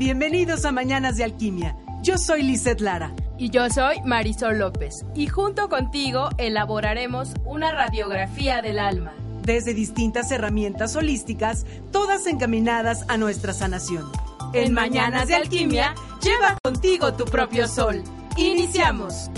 [0.00, 1.76] Bienvenidos a Mañanas de Alquimia.
[2.02, 3.14] Yo soy Lizeth Lara.
[3.36, 5.04] Y yo soy Marisol López.
[5.14, 9.12] Y junto contigo elaboraremos una radiografía del alma.
[9.42, 14.10] Desde distintas herramientas holísticas, todas encaminadas a nuestra sanación.
[14.54, 18.02] En Mañanas de Alquimia, lleva contigo tu propio sol.
[18.38, 19.30] Iniciamos.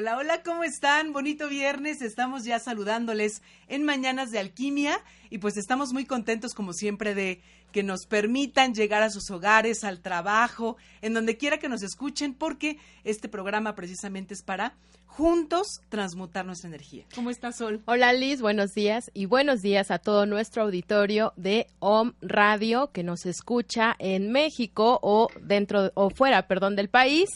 [0.00, 1.12] Hola, hola, ¿cómo están?
[1.12, 4.96] Bonito viernes, estamos ya saludándoles en Mañanas de Alquimia
[5.28, 7.40] y pues estamos muy contentos como siempre de
[7.72, 12.34] que nos permitan llegar a sus hogares, al trabajo, en donde quiera que nos escuchen,
[12.34, 14.74] porque este programa precisamente es para
[15.06, 17.04] juntos transmutar nuestra energía.
[17.14, 17.82] ¿Cómo estás, Sol?
[17.86, 23.02] Hola, Liz, buenos días y buenos días a todo nuestro auditorio de OM Radio que
[23.02, 27.28] nos escucha en México o dentro o fuera, perdón, del país.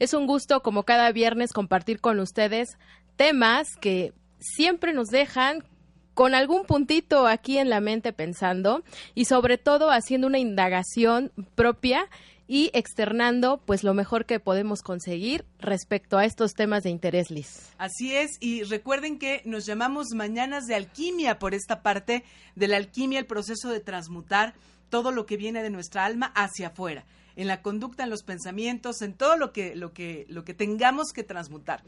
[0.00, 2.78] Es un gusto como cada viernes compartir con ustedes
[3.16, 5.62] temas que siempre nos dejan
[6.14, 8.82] con algún puntito aquí en la mente pensando
[9.14, 12.08] y sobre todo haciendo una indagación propia
[12.52, 17.70] y externando pues lo mejor que podemos conseguir respecto a estos temas de interés, Liz.
[17.78, 22.24] Así es, y recuerden que nos llamamos Mañanas de Alquimia por esta parte
[22.56, 24.54] de la alquimia, el proceso de transmutar
[24.88, 27.04] todo lo que viene de nuestra alma hacia afuera,
[27.36, 31.12] en la conducta, en los pensamientos, en todo lo que, lo que, lo que tengamos
[31.12, 31.84] que transmutar.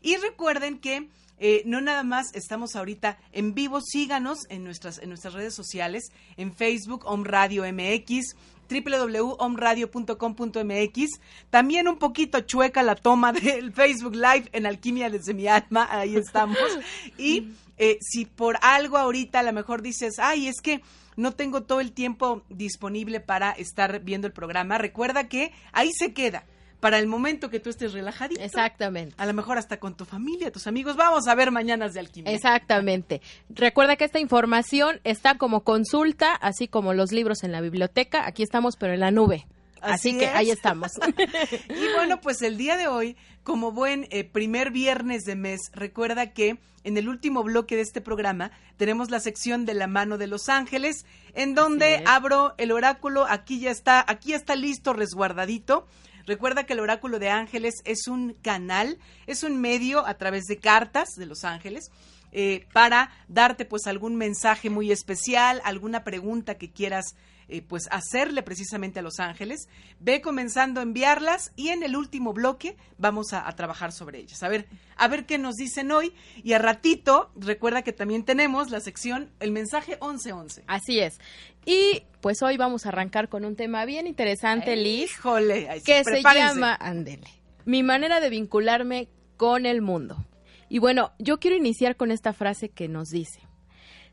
[0.00, 5.10] Y recuerden que eh, no nada más estamos ahorita en vivo, síganos en nuestras, en
[5.10, 8.34] nuestras redes sociales, en Facebook, Om Radio MX,
[8.68, 11.10] www.omradio.com.mx.
[11.50, 16.16] También un poquito chueca la toma del Facebook Live en Alquimia desde mi alma, ahí
[16.16, 16.58] estamos.
[17.18, 20.80] Y eh, si por algo ahorita a lo mejor dices, ay, es que
[21.16, 26.12] no tengo todo el tiempo disponible para estar viendo el programa, recuerda que ahí se
[26.12, 26.44] queda
[26.80, 28.40] para el momento que tú estés relajadito.
[28.40, 29.14] Exactamente.
[29.18, 30.96] A lo mejor hasta con tu familia, tus amigos.
[30.96, 32.32] Vamos a ver mañanas de alquimia.
[32.32, 33.20] Exactamente.
[33.48, 38.26] Recuerda que esta información está como consulta, así como los libros en la biblioteca.
[38.26, 39.46] Aquí estamos, pero en la nube.
[39.80, 40.92] Así, que ahí estamos.
[41.68, 46.32] y bueno, pues el día de hoy, como buen eh, primer viernes de mes, recuerda
[46.32, 50.26] que en el último bloque de este programa tenemos la sección de la mano de
[50.26, 51.04] los ángeles,
[51.34, 53.26] en donde abro el oráculo.
[53.28, 55.86] Aquí ya está, aquí ya está listo, resguardadito
[56.26, 60.58] Recuerda que el oráculo de ángeles es un canal, es un medio a través de
[60.58, 61.90] cartas de los ángeles.
[62.32, 67.14] Eh, para darte pues algún mensaje muy especial, alguna pregunta que quieras
[67.48, 69.68] eh, pues hacerle precisamente a Los Ángeles.
[70.00, 74.42] Ve comenzando a enviarlas y en el último bloque vamos a, trabajar sobre ellas.
[74.42, 74.66] A ver,
[74.96, 76.12] a ver qué nos dicen hoy.
[76.42, 80.64] Y a ratito, recuerda que también tenemos la sección El mensaje 1111.
[80.66, 81.18] Así es.
[81.66, 85.10] Y pues hoy vamos a arrancar con un tema bien interesante, Liz.
[85.10, 87.26] Híjole, que se llama Andele.
[87.64, 90.24] Mi manera de vincularme con el mundo.
[90.68, 93.40] Y bueno, yo quiero iniciar con esta frase que nos dice,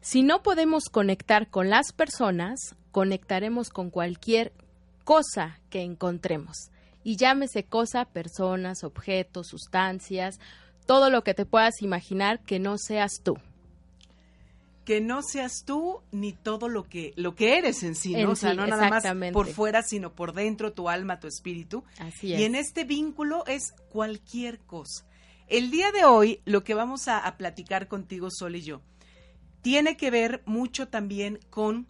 [0.02, 4.52] si no podemos conectar con las personas, conectaremos con cualquier
[5.04, 6.72] cosa que encontremos.
[7.04, 10.40] Y llámese cosa, personas, objetos, sustancias,
[10.88, 13.38] todo lo que te puedas imaginar que no seas tú.
[14.86, 18.32] Que no seas tú ni todo lo que lo que eres en sí, ¿no?
[18.32, 21.84] o sea, no nada más por fuera, sino por dentro, tu alma, tu espíritu.
[22.00, 22.40] Así es.
[22.40, 25.06] Y en este vínculo es cualquier cosa.
[25.48, 28.82] El día de hoy, lo que vamos a, a platicar contigo, Sol y yo,
[29.62, 31.88] tiene que ver mucho también con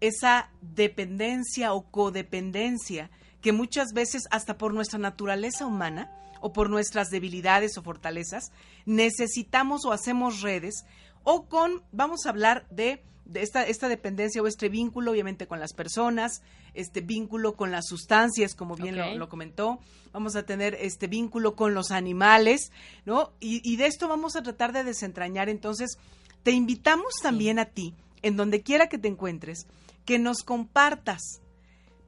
[0.00, 7.08] esa dependencia o codependencia que muchas veces hasta por nuestra naturaleza humana o por nuestras
[7.10, 8.52] debilidades o fortalezas
[8.84, 10.84] necesitamos o hacemos redes
[11.28, 13.02] o con, vamos a hablar de,
[13.34, 16.40] esta, esta, dependencia o este vínculo obviamente con las personas,
[16.72, 19.80] este vínculo con las sustancias, como bien lo, comentó,
[20.12, 22.70] vamos a tener este vínculo con los animales,
[23.06, 23.32] ¿no?
[23.40, 25.98] Y, de esto vamos a tratar de desentrañar, entonces
[26.44, 27.92] te invitamos también a ti,
[28.22, 29.66] en donde quiera que te encuentres,
[30.04, 31.40] que nos compartas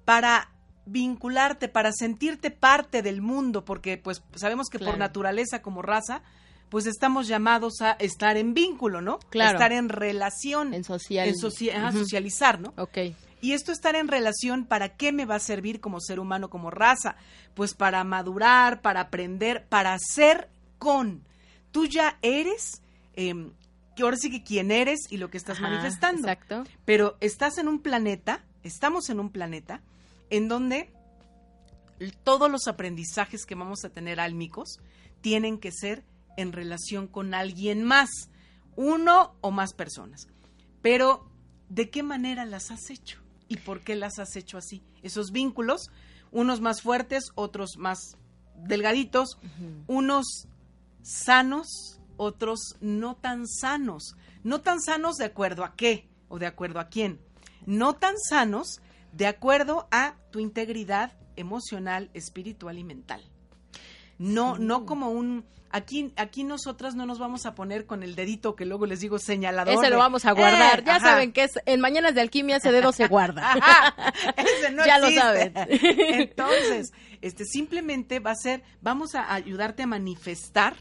[0.04, 0.52] para
[0.86, 6.22] vincularte, para sentirte parte del mundo, porque pues sabemos que por naturaleza como raza,
[6.68, 9.18] pues estamos llamados a estar en vínculo, ¿no?
[9.30, 9.52] Claro.
[9.52, 10.74] estar en relación.
[10.74, 11.28] En, social.
[11.28, 11.36] en
[11.92, 12.74] socializar, ¿no?
[12.76, 12.98] Ok.
[13.40, 16.70] Y esto estar en relación, ¿para qué me va a servir como ser humano, como
[16.70, 17.16] raza?
[17.54, 20.48] Pues para madurar, para aprender, para ser
[20.78, 21.22] con.
[21.70, 22.82] Tú ya eres
[23.14, 23.50] eh,
[24.02, 26.28] ahora sí que quién eres y lo que estás manifestando.
[26.28, 26.64] Exacto.
[26.84, 29.82] Pero estás en un planeta, estamos en un planeta
[30.30, 30.90] en donde
[32.22, 34.78] todos los aprendizajes que vamos a tener álmicos
[35.20, 36.04] tienen que ser
[36.38, 38.08] en relación con alguien más,
[38.76, 40.28] uno o más personas.
[40.80, 41.28] Pero,
[41.68, 43.18] ¿de qué manera las has hecho?
[43.48, 44.82] ¿Y por qué las has hecho así?
[45.02, 45.90] Esos vínculos,
[46.30, 48.16] unos más fuertes, otros más
[48.54, 49.38] delgaditos,
[49.88, 50.46] unos
[51.02, 54.14] sanos, otros no tan sanos.
[54.44, 57.20] No tan sanos de acuerdo a qué o de acuerdo a quién.
[57.66, 58.80] no tan sanos
[59.12, 63.22] de acuerdo a tu integridad emocional, espiritual y mental.
[64.18, 68.56] No, no como un aquí, aquí nosotras no nos vamos a poner con el dedito
[68.56, 69.74] que luego les digo señalador.
[69.74, 70.80] Ese lo vamos a guardar.
[70.80, 73.54] Eh, ya saben que es en Mañanas de Alquimia ese dedo se guarda.
[74.36, 75.52] ese no ya lo saben.
[75.56, 80.76] Entonces, este simplemente va a ser, vamos a ayudarte a manifestar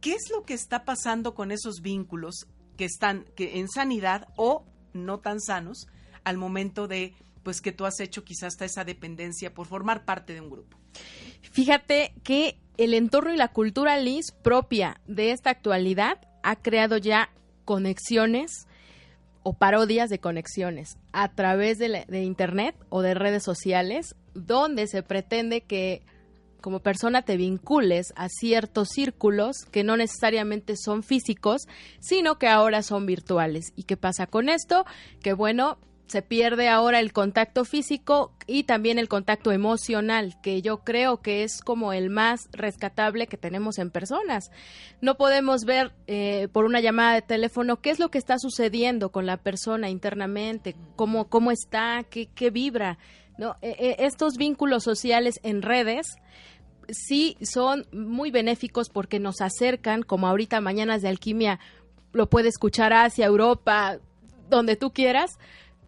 [0.00, 2.46] qué es lo que está pasando con esos vínculos
[2.76, 5.86] que están que en sanidad o no tan sanos
[6.24, 10.34] al momento de pues que tú has hecho quizás hasta esa dependencia por formar parte
[10.34, 10.76] de un grupo.
[11.42, 17.30] Fíjate que el entorno y la cultura Liz propia de esta actualidad ha creado ya
[17.64, 18.66] conexiones
[19.42, 25.02] o parodias de conexiones a través de, de, internet o de redes sociales donde se
[25.02, 26.02] pretende que
[26.64, 31.68] como persona te vincules a ciertos círculos que no necesariamente son físicos,
[32.00, 33.74] sino que ahora son virtuales.
[33.76, 34.86] ¿Y qué pasa con esto?
[35.20, 35.76] Que bueno,
[36.06, 41.44] se pierde ahora el contacto físico y también el contacto emocional, que yo creo que
[41.44, 44.50] es como el más rescatable que tenemos en personas.
[45.00, 49.10] No podemos ver eh, por una llamada de teléfono qué es lo que está sucediendo
[49.10, 52.98] con la persona internamente, cómo, cómo está, qué, qué vibra.
[53.38, 53.56] ¿no?
[53.62, 56.16] E, e, estos vínculos sociales en redes
[56.90, 61.58] sí son muy benéficos porque nos acercan, como ahorita Mañanas de Alquimia
[62.12, 63.98] lo puede escuchar hacia Europa,
[64.48, 65.38] donde tú quieras,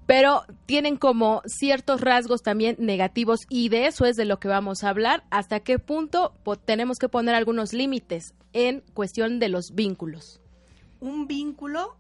[0.07, 4.85] pero tienen como ciertos rasgos también negativos y de eso es de lo que vamos
[4.85, 6.33] a hablar, hasta qué punto
[6.65, 10.41] tenemos que poner algunos límites en cuestión de los vínculos.
[11.01, 11.97] Un vínculo,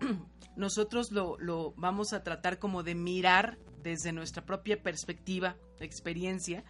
[0.56, 6.64] nosotros lo, lo vamos a tratar como de mirar desde nuestra propia perspectiva, experiencia,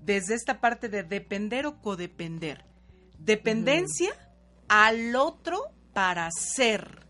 [0.00, 2.64] desde esta parte de depender o codepender.
[3.18, 4.10] Dependencia
[4.68, 5.60] al otro
[5.92, 7.06] para ser.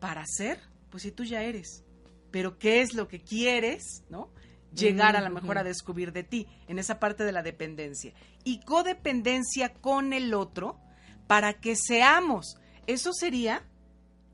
[0.00, 0.60] ¿Para ser?
[0.90, 1.84] Pues si tú ya eres
[2.30, 4.30] pero qué es lo que quieres, ¿no?
[4.74, 8.12] Llegar a lo mejor a descubrir de ti, en esa parte de la dependencia.
[8.44, 10.78] Y codependencia con el otro
[11.26, 12.58] para que seamos.
[12.86, 13.64] Eso sería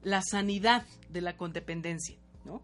[0.03, 2.63] la sanidad de la codependencia, ¿no?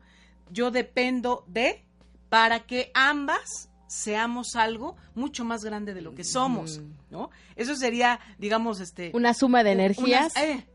[0.51, 1.85] Yo dependo de
[2.29, 6.81] para que ambas seamos algo mucho más grande de lo que somos,
[7.11, 7.31] ¿no?
[7.57, 10.67] Eso sería, digamos, este una suma de energías eh,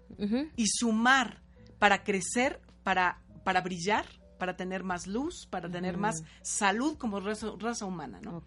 [0.56, 1.42] y sumar
[1.78, 4.06] para crecer, para para brillar
[4.38, 8.44] para tener más luz, para tener más salud como raza, humana, ¿no?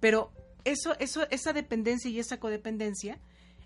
[0.00, 0.32] Pero
[0.64, 3.18] eso, eso, esa dependencia y esa codependencia,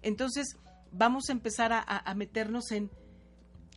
[0.02, 0.56] entonces
[0.92, 2.90] vamos a empezar a, meternos en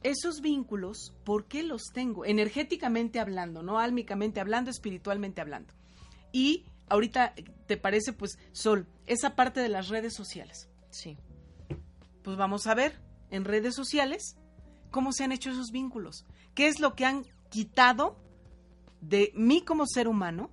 [0.04, 2.26] esos vínculos, ¿por qué los tengo?
[2.26, 5.74] Energéticamente hablando, no álmicamente hablando, espiritualmente hablando.
[6.32, 7.34] Y ahorita,
[7.66, 10.70] ¿te parece, pues, Sol, esa parte de las redes sociales?
[10.92, 11.18] Sí.
[12.24, 13.02] Pues vamos a ver
[13.32, 14.38] en redes sociales
[14.92, 16.26] cómo se han hecho esos vínculos.
[16.54, 18.18] ¿Qué es lo que han quitado
[19.02, 20.50] de mí como ser humano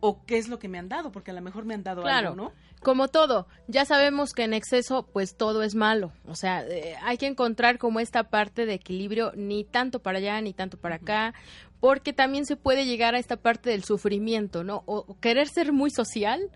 [0.00, 2.06] o qué es lo que me han dado, porque a lo mejor me han dado
[2.06, 2.52] algo, ¿no?
[2.82, 7.16] Como todo, ya sabemos que en exceso pues todo es malo, o sea, eh, hay
[7.16, 11.34] que encontrar como esta parte de equilibrio ni tanto para allá ni tanto para acá,
[11.80, 14.82] porque también se puede llegar a esta parte del sufrimiento, ¿no?
[14.86, 16.50] O, querer ser muy social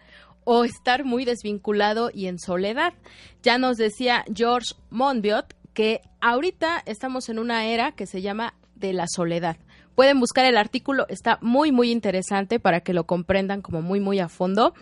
[0.44, 2.94] o estar muy desvinculado y en soledad.
[3.42, 8.92] Ya nos decía George Monbiot que ahorita estamos en una era que se llama de
[8.92, 9.56] la soledad.
[10.00, 14.18] Pueden buscar el artículo, está muy, muy interesante para que lo comprendan como muy, muy
[14.18, 14.72] a fondo.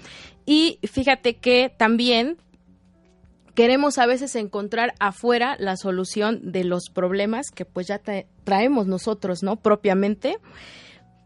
[0.47, 2.37] Y fíjate que también
[3.57, 8.01] queremos a veces encontrar afuera la solución de los problemas que pues ya
[8.45, 9.57] traemos nosotros, ¿no?
[9.57, 10.39] Propiamente.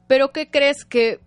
[0.07, 1.21] Pero ¿qué crees que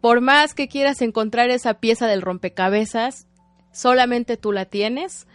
[0.00, 3.28] por más que quieras encontrar esa pieza del rompecabezas,
[3.70, 5.27] solamente tú la tienes?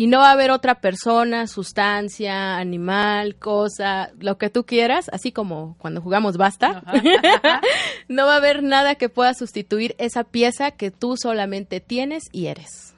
[0.00, 5.30] Y no va a haber otra persona, sustancia, animal, cosa, lo que tú quieras, así
[5.30, 6.82] como cuando jugamos basta,
[8.08, 12.46] no va a haber nada que pueda sustituir esa pieza que tú solamente tienes y
[12.46, 12.94] eres.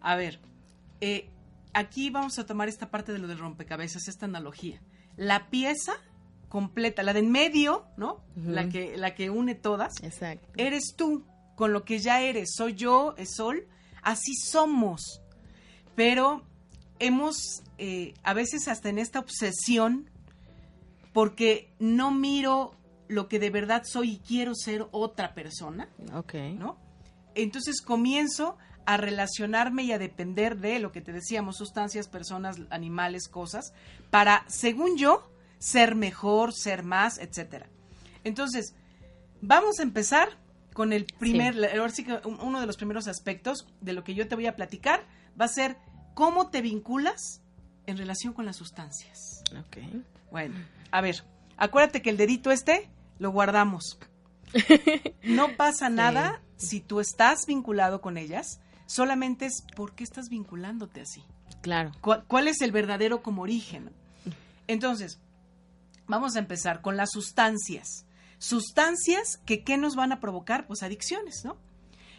[0.00, 0.40] A ver,
[1.02, 1.28] eh,
[1.74, 4.80] aquí vamos a tomar esta parte de lo del rompecabezas, esta analogía.
[5.18, 5.92] La pieza
[6.48, 8.24] completa, la de en medio, ¿no?
[8.34, 10.02] la, que, la que une todas.
[10.02, 10.48] Exacto.
[10.56, 12.54] Eres tú, con lo que ya eres.
[12.56, 13.68] Soy yo, es Sol.
[14.02, 15.20] Así somos
[15.98, 16.44] pero
[17.00, 20.08] hemos, eh, a veces hasta en esta obsesión,
[21.12, 22.72] porque no miro
[23.08, 25.88] lo que de verdad soy y quiero ser otra persona.
[26.14, 26.34] Ok.
[26.56, 26.78] ¿No?
[27.34, 33.26] Entonces comienzo a relacionarme y a depender de lo que te decíamos, sustancias, personas, animales,
[33.26, 33.72] cosas,
[34.08, 35.28] para, según yo,
[35.58, 37.66] ser mejor, ser más, etcétera.
[38.22, 38.72] Entonces,
[39.40, 40.28] vamos a empezar
[40.74, 41.56] con el primer,
[41.90, 42.06] sí.
[42.40, 45.04] uno de los primeros aspectos de lo que yo te voy a platicar
[45.40, 45.76] va a ser
[46.18, 47.40] cómo te vinculas
[47.86, 49.44] en relación con las sustancias.
[49.56, 49.78] Ok.
[50.32, 50.56] Bueno,
[50.90, 51.22] a ver,
[51.58, 53.98] Acuérdate que el dedito este lo guardamos.
[55.24, 61.02] No pasa nada si tú estás vinculado con ellas, solamente es por qué estás vinculándote
[61.02, 61.22] así.
[61.60, 61.92] Claro.
[62.00, 63.90] ¿Cuál, cuál es el verdadero como origen?
[64.66, 65.20] Entonces,
[66.06, 68.06] vamos a empezar con las sustancias.
[68.38, 70.66] Sustancias que ¿qué nos van a provocar?
[70.66, 71.58] Pues adicciones, ¿no?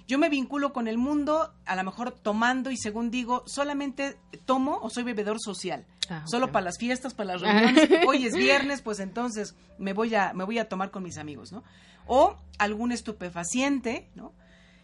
[0.10, 4.80] Yo me vinculo con el mundo, a lo mejor tomando y según digo, solamente tomo
[4.82, 5.86] o soy bebedor social.
[6.10, 7.88] Ah, Solo para las fiestas, para las reuniones.
[8.08, 11.52] Hoy es viernes, pues entonces me voy a me voy a tomar con mis amigos,
[11.52, 11.64] ¿no?
[12.08, 14.34] O algún estupefaciente, ¿no?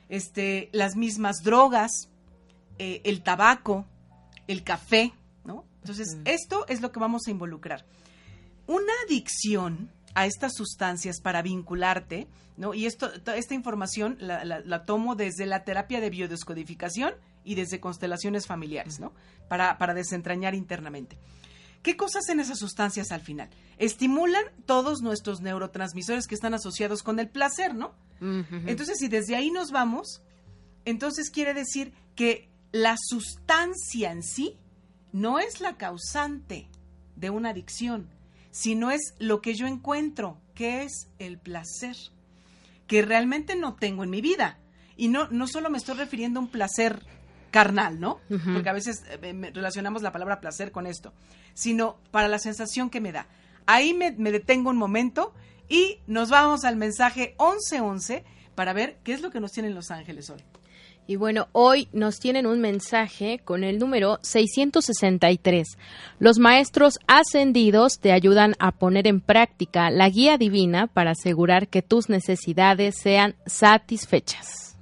[0.09, 2.11] Este, las mismas drogas,
[2.77, 3.87] eh, el tabaco,
[4.47, 5.11] el café,
[5.43, 5.65] ¿no?
[5.81, 7.83] Entonces, esto es lo que vamos a involucrar.
[8.67, 12.73] Una adicción a estas sustancias para vincularte, ¿no?
[12.73, 17.53] Y esto, to- esta información la, la- la tomo desde la terapia de biodescodificación y
[17.55, 19.13] desde constelaciones familiares, ¿no?
[19.47, 21.17] Para, para desentrañar internamente.
[21.83, 23.49] ¿Qué cosas hacen esas sustancias al final?
[23.77, 27.93] Estimulan todos nuestros neurotransmisores que están asociados con el placer, ¿no?
[28.65, 30.23] Entonces, si desde ahí nos vamos,
[30.85, 34.57] entonces quiere decir que la sustancia en sí
[35.11, 36.69] no es la causante
[37.15, 38.09] de una adicción,
[38.55, 41.97] sino es lo que yo encuentro, que es el placer,
[42.87, 44.59] que realmente no tengo en mi vida.
[44.95, 47.05] Y no, no solo me estoy refiriendo a un placer
[47.51, 48.21] carnal, ¿no?
[48.53, 51.11] Porque a veces eh, relacionamos la palabra placer con esto,
[51.53, 53.27] sino para la sensación que me da.
[53.65, 55.33] Ahí me, me detengo un momento
[55.67, 58.23] y nos vamos al mensaje 1111
[58.55, 60.41] para ver qué es lo que nos tienen los ángeles hoy.
[61.07, 65.77] Y bueno, hoy nos tienen un mensaje con el número 663.
[66.17, 71.83] Los maestros ascendidos te ayudan a poner en práctica la guía divina para asegurar que
[71.83, 74.75] tus necesidades sean satisfechas.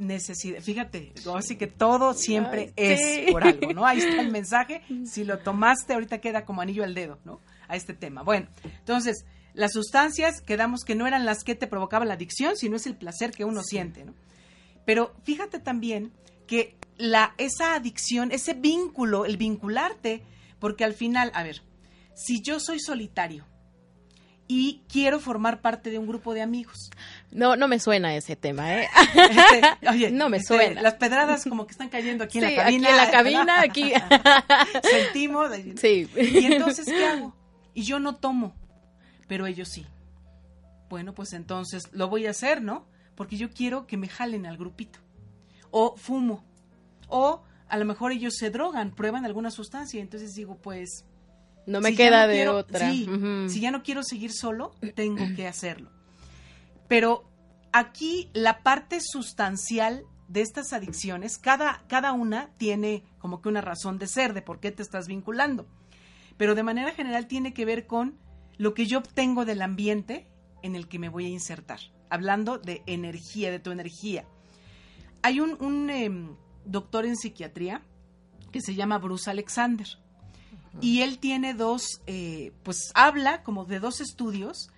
[0.00, 3.20] Necesidad, fíjate, así que todo siempre Ay, sí.
[3.26, 3.86] es por algo, ¿no?
[3.86, 7.40] Ahí está el mensaje, si lo tomaste ahorita queda como anillo al dedo, ¿no?
[7.68, 8.24] A este tema.
[8.24, 12.76] Bueno, entonces, las sustancias quedamos que no eran las que te provocaba la adicción, sino
[12.76, 14.14] es el placer que uno siente, ¿no?
[14.84, 16.12] Pero fíjate también
[16.46, 20.22] que la, esa adicción, ese vínculo, el vincularte,
[20.58, 21.62] porque al final, a ver,
[22.14, 23.46] si yo soy solitario
[24.46, 26.90] y quiero formar parte de un grupo de amigos,
[27.30, 28.88] No, no me suena ese tema, ¿eh?
[29.14, 30.82] este, oye, No me este, suena.
[30.82, 32.88] Las pedradas como que están cayendo aquí en la cabina.
[32.88, 33.92] Aquí en la cabina, aquí.
[35.04, 35.50] Sentimos.
[35.80, 36.08] Sí.
[36.16, 37.36] Y entonces, ¿qué hago?
[37.74, 38.56] Y yo no tomo,
[39.28, 39.86] pero ellos sí.
[40.88, 42.89] Bueno, pues entonces lo voy a hacer, ¿no?
[43.20, 44.98] Porque yo quiero que me jalen al grupito.
[45.70, 46.42] O fumo.
[47.06, 49.98] O a lo mejor ellos se drogan, prueban alguna sustancia.
[49.98, 51.04] y Entonces digo, pues.
[51.66, 52.90] No me si queda no de quiero- otra.
[52.90, 53.06] sí,
[53.50, 55.90] si ya no quiero seguir solo, tengo que hacerlo.
[56.88, 57.30] Pero
[57.72, 63.98] aquí la parte sustancial de estas adicciones, cada, cada una tiene como que una razón
[63.98, 65.66] de ser, de por qué te estás vinculando.
[66.38, 68.16] Pero de manera general tiene que ver con
[68.56, 70.26] lo que yo obtengo del ambiente
[70.62, 71.80] en el que me voy a insertar.
[72.10, 74.26] Hablando de energía, de tu energía.
[75.22, 77.82] Hay un, un, em, doctor en psiquiatría
[78.52, 79.86] que se llama Bruce Alexander.
[80.80, 84.70] Y él tiene dos, eh, pues habla como de dos estudios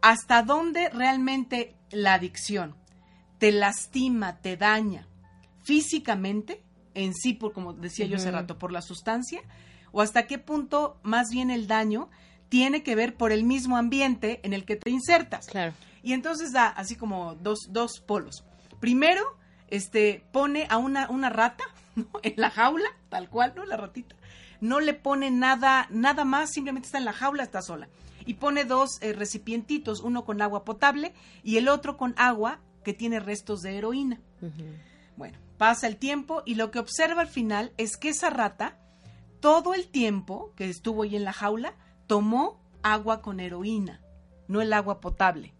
[0.00, 2.76] hasta dónde realmente la adicción
[3.38, 5.06] te lastima, te daña
[5.62, 6.62] físicamente
[6.94, 9.40] en sí, por como decía yo hace rato, por la sustancia,
[9.92, 12.08] o hasta qué punto más bien el daño
[12.48, 15.46] tiene que ver por el mismo ambiente en el que te insertas.
[15.46, 15.74] Claro.
[16.02, 18.44] Y entonces da así como dos, dos polos.
[18.80, 19.36] Primero,
[19.68, 21.64] este, pone a una, una rata
[21.96, 22.06] ¿no?
[22.22, 23.64] en la jaula, tal cual, ¿no?
[23.64, 24.16] La ratita.
[24.60, 27.88] No le pone nada, nada más, simplemente está en la jaula, está sola.
[28.26, 32.92] Y pone dos eh, recipientitos, uno con agua potable y el otro con agua que
[32.92, 34.20] tiene restos de heroína.
[35.16, 38.78] Bueno, pasa el tiempo y lo que observa al final es que esa rata,
[39.40, 41.74] todo el tiempo que estuvo ahí en la jaula,
[42.06, 44.00] tomó agua con heroína,
[44.46, 45.54] no el agua potable.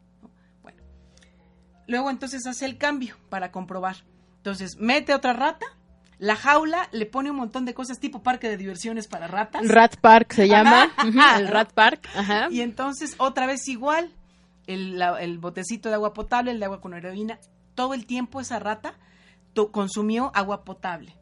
[1.89, 3.97] Luego entonces hace el cambio para comprobar.
[4.37, 5.67] Entonces mete otra rata,
[6.19, 9.67] la jaula le pone un montón de cosas tipo parque de diversiones para ratas.
[9.69, 10.93] Rat Park se llama.
[10.97, 11.39] Ajá.
[11.39, 12.09] El Rat Park.
[12.15, 12.47] Ajá.
[12.51, 14.13] Y entonces otra vez igual,
[14.69, 17.39] el, la- el botecito de agua potable, el de agua con heroína,
[17.75, 18.95] todo el tiempo esa rata
[19.55, 21.15] to- consumió agua potable.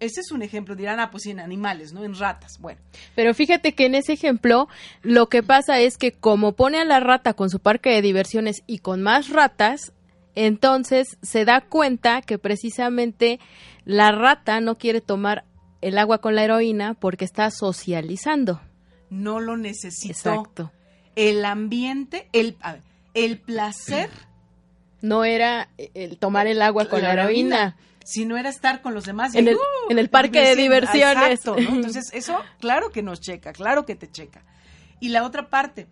[0.00, 2.02] Ese es un ejemplo, dirán, ah, pues sí, en animales, ¿no?
[2.04, 2.58] En ratas.
[2.58, 2.80] Bueno,
[3.14, 4.66] Pero fíjate que en ese ejemplo
[5.02, 8.62] lo que pasa es que como pone a la rata con su parque de diversiones
[8.66, 9.92] y con más ratas,
[10.34, 13.40] entonces se da cuenta que precisamente
[13.84, 15.44] la rata no quiere tomar
[15.80, 18.60] el agua con la heroína porque está socializando.
[19.10, 20.12] no lo necesitó.
[20.12, 20.72] Exacto.
[21.16, 22.82] El ambiente, el, ver,
[23.14, 24.10] el placer,
[25.02, 27.76] No era el tomar el agua con la, heroína.
[28.04, 29.34] sino era estar con los demás.
[29.34, 29.60] y, En el- ¡uh!
[29.90, 31.40] en el parque de diversiones.
[31.40, 31.70] Exacto, ¿no?
[31.76, 34.44] Entonces, eso, claro que nos checa, claro que te checa.
[35.00, 35.86] Y la otra parte,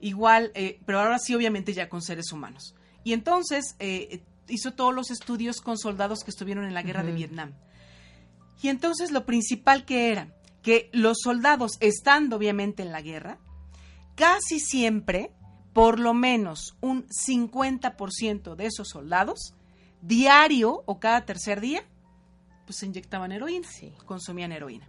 [0.00, 2.74] igual, eh, pero ahora sí obviamente ya con seres humanos.
[3.04, 7.12] Y entonces eh, hizo todos los estudios con soldados que estuvieron en la guerra de
[7.12, 7.52] Vietnam.
[8.62, 13.38] Y entonces lo principal que era, que los soldados, estando obviamente en la guerra,
[14.14, 15.32] casi siempre,
[15.72, 19.54] por lo menos un 50% de esos soldados,
[20.00, 21.84] diario o cada tercer día,
[22.64, 23.68] pues se inyectaban heroína,
[24.06, 24.88] consumían heroína.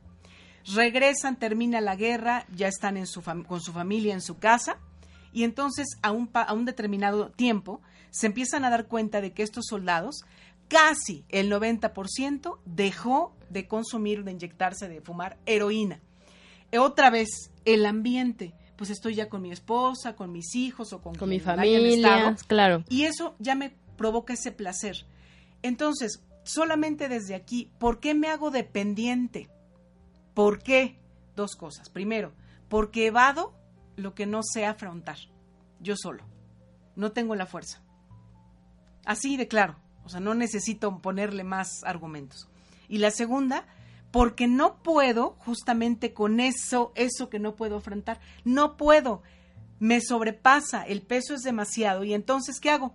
[0.73, 4.77] Regresan, termina la guerra, ya están en su con su familia en su casa,
[5.31, 7.81] y entonces a un, a un determinado tiempo
[8.15, 10.23] se empiezan a dar cuenta de que estos soldados,
[10.69, 15.99] casi el 90%, dejó de consumir, de inyectarse, de fumar heroína.
[16.71, 21.15] Otra vez, el ambiente pues estoy ya con mi esposa, con mis hijos o con,
[21.15, 22.83] con mi familia, claro.
[22.89, 25.05] Y eso ya me provoca ese placer.
[25.61, 29.49] Entonces, solamente desde aquí, ¿por qué me hago dependiente?
[30.33, 30.99] ¿Por qué?
[31.35, 31.89] Dos cosas.
[31.89, 32.33] Primero,
[32.67, 33.53] porque evado
[33.95, 35.17] lo que no sé afrontar,
[35.79, 36.25] yo solo.
[36.97, 37.84] No tengo la fuerza.
[39.05, 39.75] Así de claro.
[40.05, 42.47] O sea, no necesito ponerle más argumentos.
[42.87, 43.65] Y la segunda,
[44.11, 49.23] porque no puedo justamente con eso, eso que no puedo afrontar, no puedo,
[49.79, 52.93] me sobrepasa, el peso es demasiado y entonces, ¿qué hago?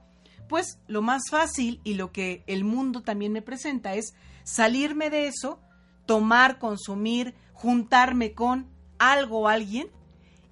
[0.49, 4.15] Pues lo más fácil y lo que el mundo también me presenta es
[4.45, 5.61] salirme de eso,
[6.07, 8.67] tomar, consumir, juntarme con
[8.99, 9.89] algo o alguien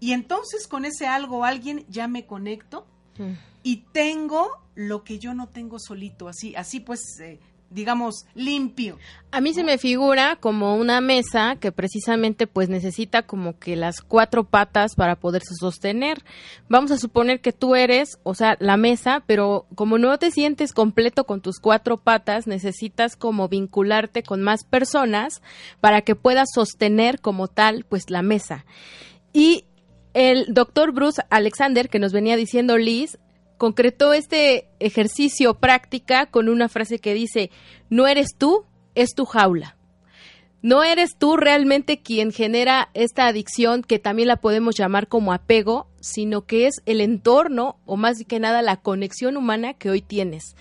[0.01, 2.87] y entonces con ese algo o alguien ya me conecto
[3.19, 3.33] mm.
[3.63, 8.97] y tengo lo que yo no tengo solito, así, así pues eh, digamos, limpio.
[9.33, 14.01] A mí se me figura como una mesa que precisamente pues necesita como que las
[14.01, 16.23] cuatro patas para poderse sostener.
[16.69, 20.73] Vamos a suponer que tú eres, o sea, la mesa, pero como no te sientes
[20.73, 25.43] completo con tus cuatro patas, necesitas como vincularte con más personas
[25.81, 28.65] para que puedas sostener como tal pues la mesa.
[29.33, 29.65] Y
[30.15, 33.19] el doctor Bruce Alexander, que nos venía diciendo Liz,
[33.59, 37.51] concretó este ejercicio práctica con una frase que dice,
[37.91, 39.77] no eres tú, es tu jaula.
[40.61, 45.87] No eres tú realmente quien genera esta adicción que también la podemos llamar como apego,
[46.01, 50.57] sino que es el entorno o más que nada la conexión humana que hoy tienes.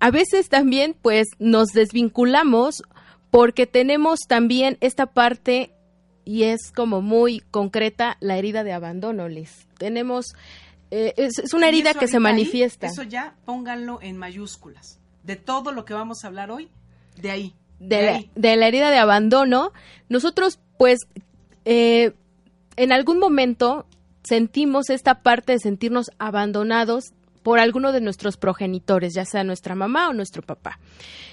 [0.00, 2.82] A veces también pues nos desvinculamos
[3.30, 5.72] porque tenemos también esta parte
[6.24, 10.34] y es como muy concreta la herida de abandono, les Tenemos
[10.90, 12.86] eh, es, una herida que se manifiesta.
[12.86, 14.98] eso ya pónganlo en mayúsculas.
[15.24, 16.68] De todo lo que vamos a hablar hoy,
[17.16, 17.54] de ahí.
[17.80, 19.72] De, La, herida de abandono,
[20.08, 21.00] nosotros pues
[21.64, 22.12] eh,
[22.76, 23.86] en algún momento
[24.22, 30.08] sentimos esta parte de sentirnos abandonados por alguno de nuestros progenitores, ya sea nuestra mamá
[30.08, 30.78] o nuestro papá.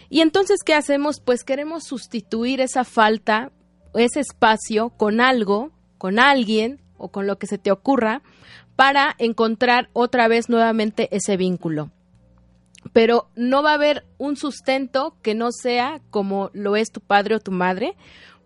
[0.09, 1.19] Y entonces, ¿qué hacemos?
[1.19, 3.51] Pues queremos sustituir esa falta,
[3.95, 8.21] ese espacio con algo, con alguien o con lo que se te ocurra
[8.75, 11.91] para encontrar otra vez nuevamente ese vínculo.
[12.91, 17.36] Pero no va a haber un sustento que no sea como lo es tu padre
[17.36, 17.95] o tu madre,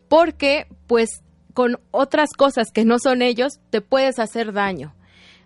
[0.09, 1.21] porque pues
[1.53, 4.93] con otras cosas que no son ellos te puedes hacer daño.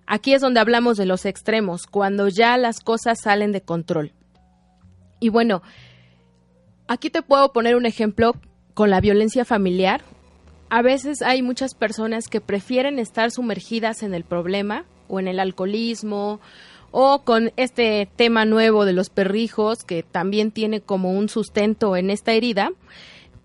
[0.06, 4.12] Aquí es donde hablamos de los extremos, cuando ya las cosas salen de control.
[5.22, 5.62] Y bueno,
[6.88, 8.36] aquí te puedo poner un ejemplo
[8.74, 10.02] con la violencia familiar
[10.72, 15.42] a veces hay muchas personas que prefieren estar sumergidas en el problema o en el
[15.42, 16.40] alcoholismo
[16.92, 22.10] o con este tema nuevo de los perrijos que también tiene como un sustento en
[22.10, 22.72] esta herida,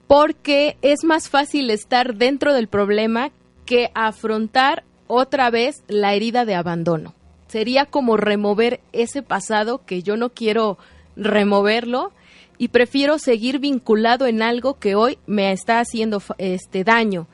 [0.07, 3.33] porque es más fácil estar dentro del problema
[3.65, 7.13] que afrontar otra vez la herida de abandono.
[7.49, 10.79] Sería como remover ese pasado que yo no quiero
[11.17, 12.13] removerlo
[12.59, 17.29] y prefiero seguir vinculado en algo que hoy me está haciendo este daño.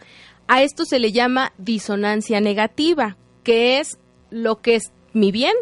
[0.48, 3.98] A esto se le llama disonancia negativa, que es
[4.30, 5.54] lo que es mi bien,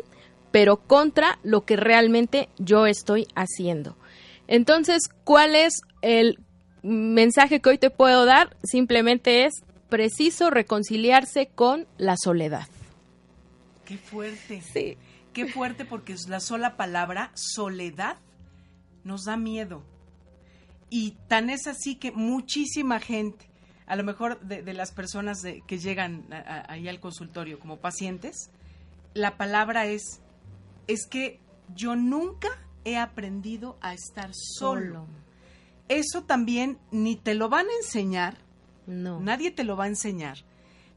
[0.51, 3.97] pero contra lo que realmente yo estoy haciendo.
[4.49, 6.39] Entonces, ¿cuál es el
[6.83, 8.57] mensaje que hoy te puedo dar?
[8.65, 12.67] Simplemente es preciso reconciliarse con la soledad.
[13.85, 14.63] Qué fuerte.
[14.73, 14.97] Sí.
[15.33, 18.17] Qué fuerte porque es la sola palabra soledad
[19.05, 19.83] nos da miedo.
[20.91, 23.49] Y tan es así que muchísima gente,
[23.87, 26.27] a lo mejor de, las personas que llegan
[26.69, 28.51] ahí al consultorio como pacientes,
[29.15, 30.21] la palabra es,
[30.87, 31.39] es que
[31.75, 32.49] yo nunca
[32.85, 35.07] he aprendido a estar solo.
[35.89, 38.39] Eso también ni te lo van a enseñar,
[38.87, 39.21] no.
[39.21, 40.39] nadie te lo va a enseñar,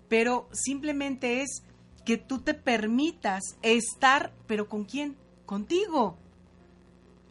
[0.08, 1.64] pero simplemente es
[2.06, 5.16] que tú te permitas estar, pero ¿con quién?
[5.46, 6.18] Contigo.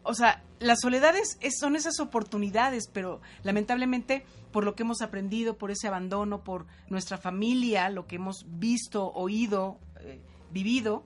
[0.02, 5.56] O sea, la soledad es, son esas oportunidades, pero lamentablemente por lo que hemos aprendido,
[5.56, 10.20] por ese abandono, por nuestra familia, lo que hemos visto, oído, eh,
[10.50, 11.04] vivido,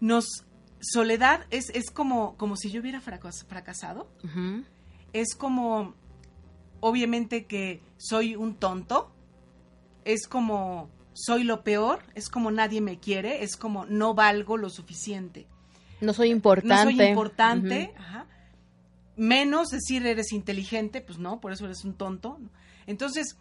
[0.00, 0.44] nos
[0.80, 4.08] soledad es, es como, como si yo hubiera fracasado.
[5.12, 5.94] Es como,
[6.80, 9.10] obviamente que soy un tonto.
[10.04, 12.02] Es como, soy lo peor.
[12.14, 13.42] Es como nadie me quiere.
[13.42, 15.46] Es como no valgo lo suficiente.
[16.00, 16.92] No soy importante.
[16.92, 17.94] No soy importante.
[19.16, 22.38] Menos decir eres inteligente, pues no, por eso eres un tonto.
[22.86, 23.36] Entonces,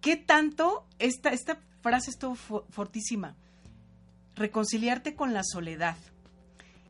[0.00, 0.86] ¿qué tanto?
[0.98, 3.34] Esta, esta frase estuvo fortísima.
[4.36, 5.96] Reconciliarte con la soledad.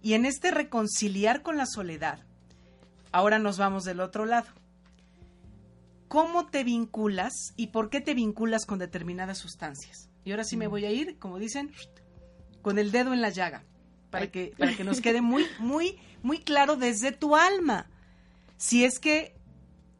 [0.02, 2.20] Y en este reconciliar con la soledad,
[3.10, 4.48] ahora nos vamos del otro lado.
[6.08, 10.08] ¿Cómo te vinculas y por qué te vinculas con determinadas sustancias?
[10.24, 11.72] Y ahora sí me voy a ir, como dicen,
[12.62, 13.64] con el dedo en la llaga,
[14.10, 17.86] para que, para que nos quede muy, muy, muy claro desde tu alma.
[18.56, 19.34] Si es que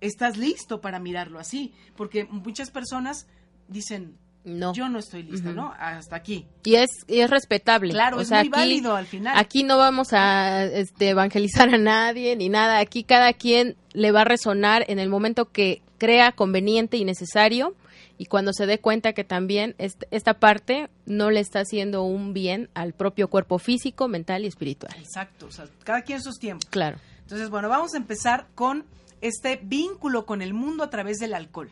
[0.00, 3.26] estás listo para mirarlo así, porque muchas personas
[3.68, 4.72] dicen, no.
[4.72, 5.74] Yo no estoy lista, ¿no?
[5.78, 6.46] Hasta aquí.
[6.64, 7.92] Y es, es respetable.
[7.92, 9.36] Claro, es muy válido al final.
[9.36, 12.78] Aquí no vamos a este, evangelizar a nadie ni nada.
[12.78, 17.74] Aquí cada quien le va a resonar en el momento que crea conveniente y necesario
[18.18, 22.68] y cuando se dé cuenta que también esta parte no le está haciendo un bien
[22.74, 24.94] al propio cuerpo físico, mental y espiritual.
[24.98, 26.68] Exacto, o sea, cada quien sus tiempos.
[26.68, 26.98] Claro.
[27.20, 28.84] Entonces, bueno, vamos a empezar con
[29.20, 31.70] este vínculo con el mundo a través del alcohol,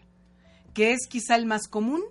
[0.72, 2.02] que es quizá el más común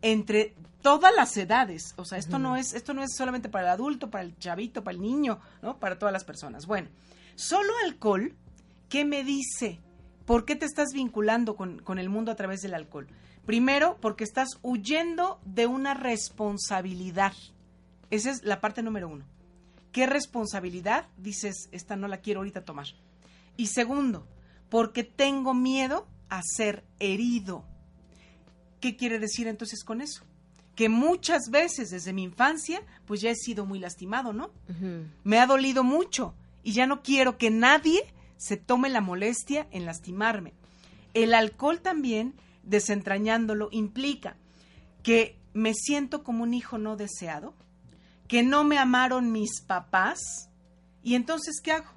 [0.00, 1.94] entre todas las edades.
[1.96, 4.84] O sea, esto no es, esto no es solamente para el adulto, para el chavito,
[4.84, 5.78] para el niño, ¿no?
[5.78, 6.66] Para todas las personas.
[6.66, 6.88] Bueno,
[7.34, 8.34] solo alcohol,
[8.88, 9.80] ¿qué me dice?
[10.24, 13.08] ¿Por qué te estás vinculando con, con el mundo a través del alcohol?
[13.46, 17.32] Primero, porque estás huyendo de una responsabilidad.
[18.10, 19.24] Esa es la parte número uno.
[19.90, 21.06] ¿Qué responsabilidad?
[21.18, 22.86] Dices, esta no la quiero ahorita tomar.
[23.56, 24.26] Y segundo,
[24.68, 27.64] porque tengo miedo a ser herido.
[28.80, 30.24] ¿Qué quiere decir entonces con eso?
[30.74, 34.50] Que muchas veces desde mi infancia, pues ya he sido muy lastimado, ¿no?
[35.24, 38.02] Me ha dolido mucho y ya no quiero que nadie
[38.38, 40.54] se tome la molestia en lastimarme.
[41.12, 44.36] El alcohol también, desentrañándolo, implica
[45.02, 47.54] que me siento como un hijo no deseado,
[48.28, 50.50] que no me amaron mis papás,
[51.02, 51.90] y entonces, ¿qué hago?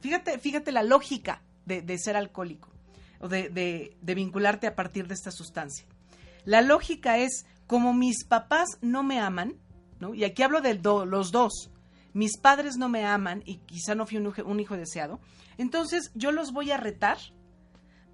[0.00, 2.68] Fíjate, fíjate la lógica de, ser alcohólico
[3.20, 3.50] o de,
[4.00, 5.86] de vincularte a partir de esta sustancia.
[6.44, 9.56] La lógica es, como mis papás no me aman,
[10.00, 10.14] ¿no?
[10.14, 11.70] y aquí hablo de los dos,
[12.12, 15.20] mis padres no me aman y quizá no fui un, hijo deseado,
[15.58, 17.18] entonces yo los voy a retar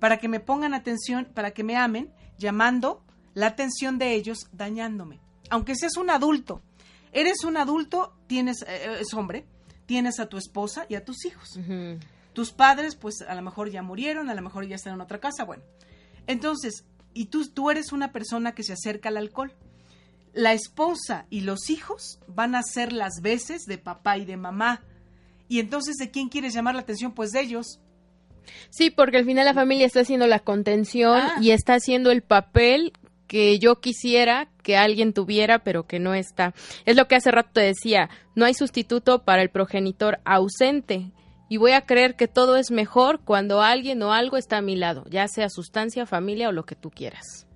[0.03, 5.21] para que me pongan atención, para que me amen, llamando la atención de ellos, dañándome.
[5.49, 6.61] Aunque seas un adulto,
[7.12, 9.47] eres un adulto, tienes, eh, es hombre,
[9.87, 11.51] tienes a tu esposa y a tus hijos.
[12.33, 15.21] Tus padres, pues a lo mejor ya murieron, a lo mejor ya están en otra
[15.21, 15.62] casa, bueno.
[16.27, 16.85] Entonces,
[17.15, 19.55] y tú, tú eres una persona que se acerca al alcohol.
[20.33, 24.83] La esposa y los hijos van a ser las veces de papá y de mamá.
[25.47, 27.12] Y entonces, ¿de quién quieres llamar la atención?
[27.12, 27.79] Pues de ellos.
[28.70, 31.38] Sí, porque al final la familia está haciendo la contención ah.
[31.40, 32.92] y está haciendo el papel
[33.26, 36.52] que yo quisiera que alguien tuviera, pero que no está.
[36.85, 41.12] Es lo que hace rato te decía, no hay sustituto para el progenitor ausente
[41.48, 44.76] y voy a creer que todo es mejor cuando alguien o algo está a mi
[44.76, 47.46] lado, ya sea sustancia, familia o lo que tú quieras.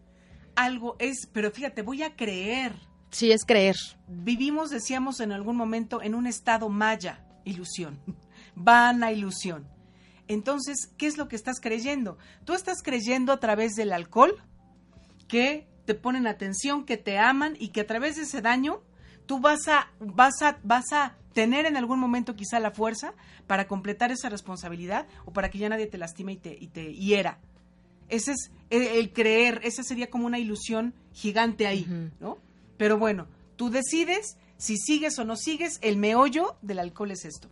[0.54, 2.72] Algo es, pero fíjate, voy a creer.
[3.10, 3.76] Sí, es creer.
[4.08, 7.98] Vivimos, decíamos en algún momento, en un estado maya, ilusión,
[8.54, 9.66] vana ilusión.
[10.28, 12.18] Entonces, ¿qué es lo que estás creyendo?
[12.44, 14.42] Tú estás creyendo a través del alcohol
[15.28, 18.82] que te ponen atención, que te aman y que a través de ese daño
[19.26, 23.14] tú vas a, vas a, vas a tener en algún momento quizá la fuerza
[23.46, 26.94] para completar esa responsabilidad o para que ya nadie te lastime y te, y te
[26.94, 27.38] hiera.
[28.08, 31.86] Ese es el, creer, esa sería como una ilusión gigante ahí,
[32.20, 32.38] ¿no?
[32.76, 37.48] Pero bueno, tú decides si sigues o no sigues, el meollo del alcohol es esto.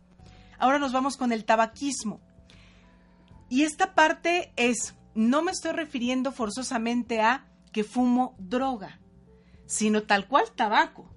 [0.58, 2.20] Ahora nos vamos con el tabaquismo.
[3.54, 8.98] Y esta parte es, no me estoy refiriendo forzosamente a que fumo droga,
[9.64, 11.08] sino tal cual tabaco,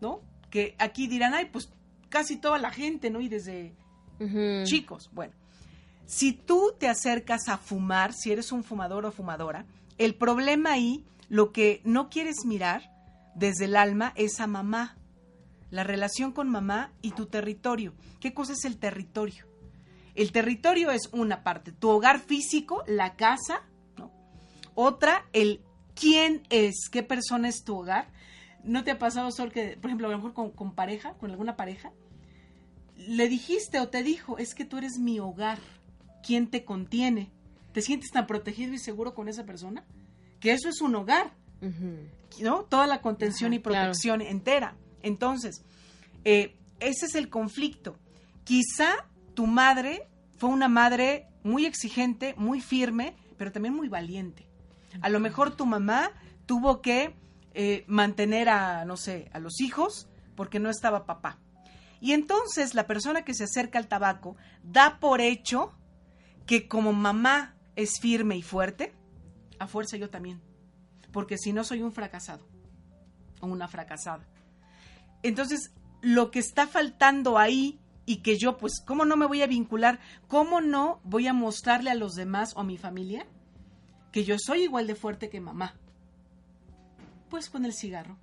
[0.00, 0.22] ¿no?
[0.48, 1.68] Que aquí dirán, ay, pues
[2.08, 3.20] casi toda la gente, ¿no?
[3.20, 3.74] Y desde
[4.64, 5.10] chicos.
[5.12, 5.34] Bueno,
[6.06, 9.66] si tú te acercas a fumar, si eres un fumador o fumadora,
[9.98, 12.94] el problema ahí, lo que no quieres mirar
[13.34, 14.96] desde el alma es a mamá,
[15.68, 17.92] la relación con mamá y tu territorio.
[18.20, 19.44] ¿Qué cosa es el territorio?
[20.14, 23.62] El territorio es una parte, tu hogar físico, la casa,
[23.96, 24.12] ¿no?
[24.74, 25.60] Otra, el
[25.94, 28.08] quién es, qué persona es tu hogar.
[28.62, 31.56] ¿No te ha pasado, Sol, que, por ejemplo, a lo mejor con pareja, con alguna
[31.56, 31.92] pareja,
[32.96, 35.58] le dijiste o te dijo, es que tú eres mi hogar,
[36.22, 37.30] ¿quién te contiene?
[37.72, 39.84] ¿Te sientes tan protegido y seguro con esa persona?
[40.40, 41.32] Que eso es un hogar,
[42.40, 42.62] ¿no?
[42.64, 44.76] Toda la contención y protección entera.
[45.02, 45.64] Entonces,
[46.24, 47.96] eh, ese es el conflicto.
[48.44, 54.46] Quizá tu madre fue una madre muy exigente, muy firme, pero también muy valiente.
[55.00, 56.10] A lo mejor tu mamá
[56.46, 57.14] tuvo que
[57.52, 61.38] eh, mantener a, no sé, a los hijos porque no estaba papá.
[62.00, 65.72] Y entonces la persona que se acerca al tabaco da por hecho
[66.46, 68.94] que como mamá es firme y fuerte,
[69.58, 70.40] a fuerza yo también.
[71.12, 72.46] Porque si no soy un fracasado
[73.40, 74.26] o una fracasada.
[75.22, 79.46] Entonces, lo que está faltando ahí y que yo, pues, ¿cómo no me voy a
[79.46, 80.00] vincular?
[80.28, 83.26] ¿Cómo no voy a mostrarle a los demás o a mi familia
[84.12, 85.74] que yo soy igual de fuerte que mamá?
[87.30, 88.18] Pues con el cigarro.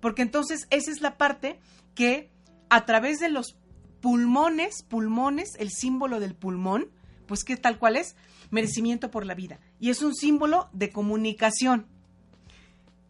[0.00, 1.60] Porque entonces esa es la parte
[1.94, 2.30] que
[2.70, 3.56] a través de los
[4.00, 6.90] pulmones, pulmones, el símbolo del pulmón,
[7.26, 8.16] pues que tal cual es,
[8.50, 9.60] merecimiento por la vida.
[9.78, 11.86] Y es un símbolo de comunicación.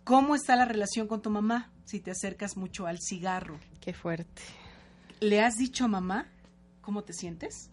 [0.04, 3.58] ¿Cómo está la relación con tu mamá si te acercas mucho al cigarro?
[3.80, 4.42] Qué fuerte.
[5.22, 6.26] ¿Le has dicho a mamá
[6.80, 7.70] cómo te sientes?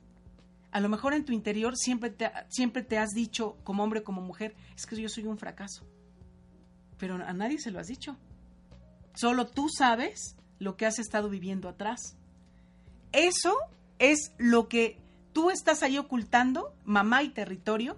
[0.70, 4.22] A lo mejor en tu interior siempre te, siempre te has dicho, como hombre, como
[4.22, 5.84] mujer, es que yo soy un fracaso.
[7.00, 8.18] Pero a nadie se lo has dicho.
[9.16, 12.18] Solo tú sabes lo que has estado viviendo atrás.
[13.14, 13.58] Eso
[13.98, 15.00] es lo que
[15.34, 17.98] tú estás ahí ocultando, mamá y territorio,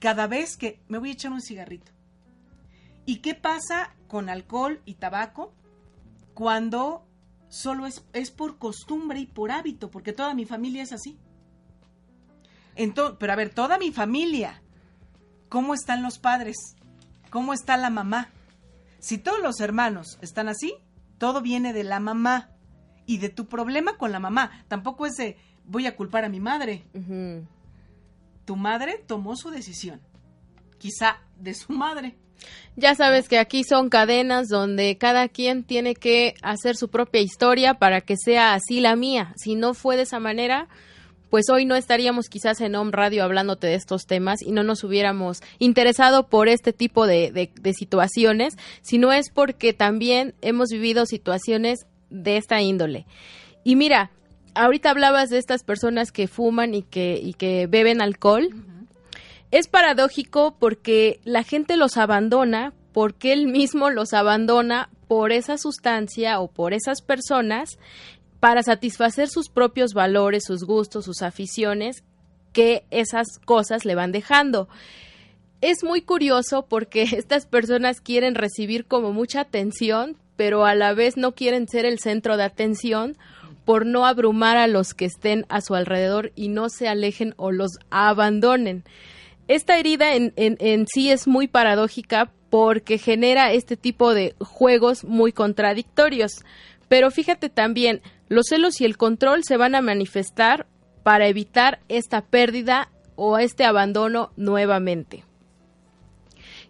[0.00, 1.92] cada vez que me voy a echar un cigarrito.
[3.06, 5.54] ¿Y qué pasa con alcohol y tabaco
[6.34, 7.06] cuando
[7.52, 9.90] solo es, es por costumbre y por hábito?
[9.90, 11.18] Porque toda mi familia es así.
[12.74, 14.62] Entonces, pero a ver, toda mi familia,
[15.50, 16.56] ¿cómo están los padres?
[17.28, 18.30] ¿Cómo está la mamá?
[19.00, 20.74] Si todos los hermanos están así,
[21.18, 22.48] todo viene de la mamá
[23.04, 24.64] y de tu problema con la mamá.
[24.68, 25.36] Tampoco es de
[25.66, 26.84] voy a culpar a mi madre.
[28.46, 30.00] Tu madre tomó su decisión,
[30.78, 32.16] quizá de su madre.
[32.76, 37.74] Ya sabes que aquí son cadenas donde cada quien tiene que hacer su propia historia
[37.74, 39.34] para que sea así la mía.
[39.36, 40.68] Si no fue de esa manera,
[41.28, 44.84] pues hoy no estaríamos quizás en Home Radio hablándote de estos temas y no nos
[44.84, 51.06] hubiéramos interesado por este tipo de, de, de situaciones, sino es porque también hemos vivido
[51.06, 53.06] situaciones de esta índole.
[53.64, 54.10] Y mira,
[54.54, 58.50] ahorita hablabas de estas personas que fuman y que, y que beben alcohol.
[59.52, 66.40] Es paradójico porque la gente los abandona porque él mismo los abandona por esa sustancia
[66.40, 67.78] o por esas personas
[68.40, 72.02] para satisfacer sus propios valores, sus gustos, sus aficiones
[72.54, 74.68] que esas cosas le van dejando.
[75.60, 81.18] Es muy curioso porque estas personas quieren recibir como mucha atención, pero a la vez
[81.18, 83.18] no quieren ser el centro de atención
[83.66, 87.52] por no abrumar a los que estén a su alrededor y no se alejen o
[87.52, 88.84] los abandonen.
[89.52, 96.42] Esta herida en, sí es muy paradójica porque genera este tipo de juegos muy contradictorios.
[96.88, 100.66] Pero fíjate también, los celos y el control se van a manifestar
[101.02, 105.22] para evitar esta pérdida o este abandono nuevamente.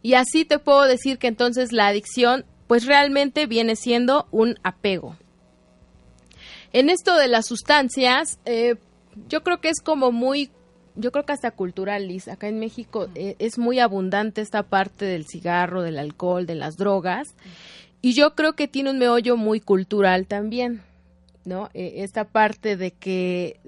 [0.02, 5.16] Y así te puedo decir que entonces la adicción pues realmente viene siendo un apego.
[6.72, 8.74] En esto de las sustancias, eh,
[9.28, 10.50] yo creo que es como muy,
[10.96, 12.28] yo creo que hasta cultural, Liz.
[12.28, 16.76] Acá en México eh, es muy abundante esta parte del cigarro, del alcohol, de las
[16.76, 17.34] drogas.
[18.00, 20.82] Y yo creo que tiene un meollo muy cultural también,
[21.44, 21.70] ¿no?
[21.72, 23.60] Eh, esta parte de que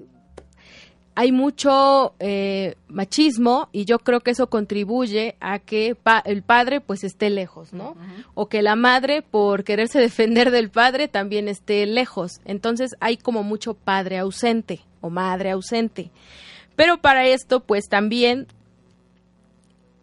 [1.15, 7.05] hay mucho eh, machismo y yo creo que eso contribuye a que el padre pues
[7.05, 7.95] esté lejos, ¿no?
[8.33, 12.41] O que la madre por quererse defender del padre también esté lejos.
[12.43, 16.11] Entonces hay como mucho padre ausente o madre ausente.
[16.75, 18.47] Pero para esto pues también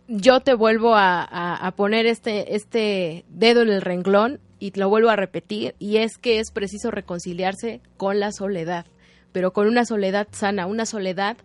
[0.09, 5.11] yo te vuelvo a, poner este, este dedo en el renglón y te lo vuelvo
[5.11, 8.87] a repetir y es que es preciso reconciliarse con la soledad
[9.33, 11.37] pero con una soledad sana, una soledad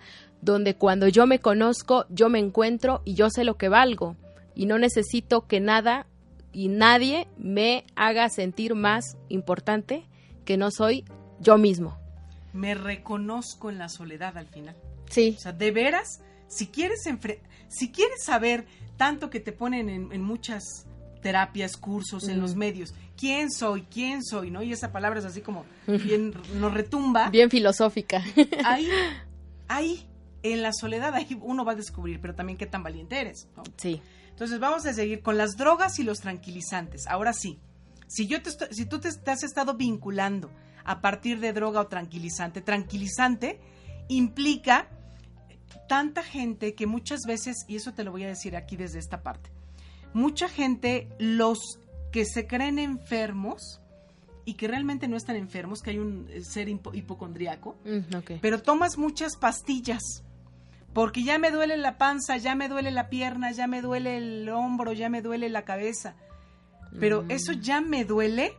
[0.41, 4.15] donde cuando yo me conozco, yo me encuentro y yo sé lo que valgo
[4.53, 6.05] y no necesito que nada
[6.51, 10.05] y nadie me haga sentir más importante
[10.45, 11.05] que no soy
[11.39, 11.97] yo mismo.
[12.53, 14.75] Me reconozco en la soledad al final.
[15.09, 15.35] Sí.
[15.37, 17.03] O sea, de veras, si quieres,
[17.67, 18.65] si quieres saber
[18.97, 20.87] tanto que te ponen en, en muchas
[21.21, 22.93] terapias, cursos, en los medios.
[23.17, 23.83] ¿Quién soy?
[23.83, 24.51] ¿Quién soy?
[24.51, 24.61] ¿No?
[24.63, 27.29] Y esa palabra es así como bien, nos retumba.
[27.29, 28.23] Bien filosófica.
[28.63, 28.87] Ahí,
[29.67, 30.07] ahí,
[30.43, 33.47] en la soledad, ahí uno va a descubrir, pero también qué tan valiente eres.
[33.77, 34.01] Sí.
[34.29, 37.07] Entonces vamos a seguir con las drogas y los tranquilizantes.
[37.07, 37.59] Ahora sí,
[38.07, 40.51] si, yo te si tú te, has estado vinculando
[40.87, 42.61] a partir de droga o tranquilizante.
[42.61, 43.59] Tranquilizante
[44.07, 44.87] implica
[45.87, 49.21] tanta gente que muchas veces, y eso te lo voy a decir aquí desde esta
[49.21, 49.51] parte,
[50.13, 51.79] mucha gente, los
[52.11, 53.81] que se creen enfermos
[54.45, 59.35] y que realmente no están enfermos, que hay un ser hipocondriaco, mm, pero tomas muchas
[59.35, 60.23] pastillas
[60.93, 64.49] porque ya me duele la panza, ya me duele la pierna, ya me duele el
[64.49, 66.15] hombro, ya me duele la cabeza.
[66.99, 67.31] Pero mm.
[67.31, 68.57] eso ya me duele,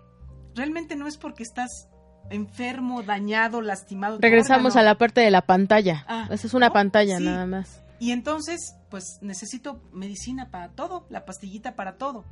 [0.54, 1.88] realmente no es porque estás
[2.30, 4.18] enfermo, dañado, lastimado.
[4.20, 6.04] Regresamos a la parte de la pantalla.
[6.08, 7.82] Ah, Esa es una pantalla nada más.
[8.00, 12.24] Y entonces, pues necesito medicina para todo, la pastillita para todo.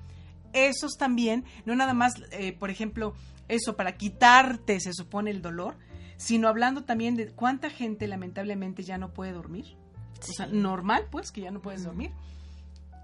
[0.53, 3.15] Esos también, no nada más, eh, por ejemplo,
[3.49, 5.77] eso para quitarte, se supone, el dolor,
[6.17, 9.77] sino hablando también de cuánta gente lamentablemente ya no puede dormir.
[10.21, 12.13] O sea, normal, pues, que ya no puedes dormir.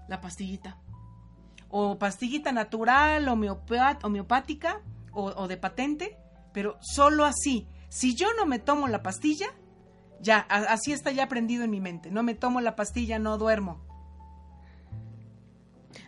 [0.07, 0.77] La pastillita.
[1.69, 6.17] O pastillita natural, homeopática o, de patente,
[6.53, 7.67] pero solo así.
[7.89, 9.47] Si yo no me tomo la pastilla,
[10.21, 12.09] ya, así está ya aprendido en mi mente.
[12.09, 13.81] No me tomo la pastilla, no duermo.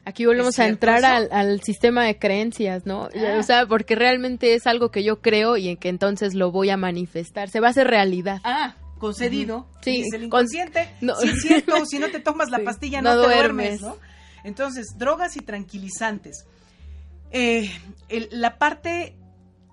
[0.04, 3.10] Aquí volvemos a entrar al, sistema de creencias, ¿no?
[3.16, 3.38] Ah.
[3.40, 6.70] O sea, porque realmente es algo que yo creo y en que entonces lo voy
[6.70, 7.50] a manifestar.
[7.50, 8.40] Se va a hacer realidad.
[8.44, 9.68] Ah, concedido.
[9.82, 10.90] Sí, el inconsciente.
[11.00, 13.98] Si es cierto, si no te tomas la pastilla no, te duermes, ¿no?
[14.44, 16.46] Entonces, drogas y tranquilizantes.
[17.32, 17.70] Eh,
[18.30, 19.16] la parte,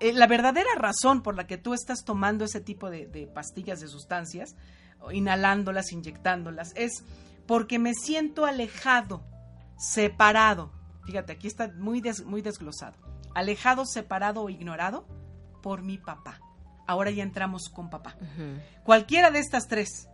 [0.03, 3.87] eh, la verdadera razón por la que tú estás tomando ese tipo de, pastillas, de
[3.87, 4.55] sustancias,
[5.11, 7.03] inhalándolas, inyectándolas, es
[7.45, 9.23] porque me siento alejado,
[9.77, 10.71] separado.
[11.05, 12.97] Fíjate, aquí está muy, muy desglosado.
[13.35, 15.05] Alejado, separado o ignorado
[15.61, 16.39] por mi papá
[16.87, 18.15] ahora ya entramos con papá.
[18.83, 20.07] Cualquiera de estas tres.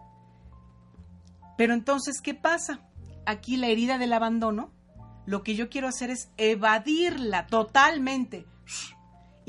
[1.58, 2.82] Pero entonces, ¿qué pasa?
[3.26, 4.72] Aquí la herida del abandono,
[5.26, 8.46] lo que yo quiero hacer es evadirla totalmente.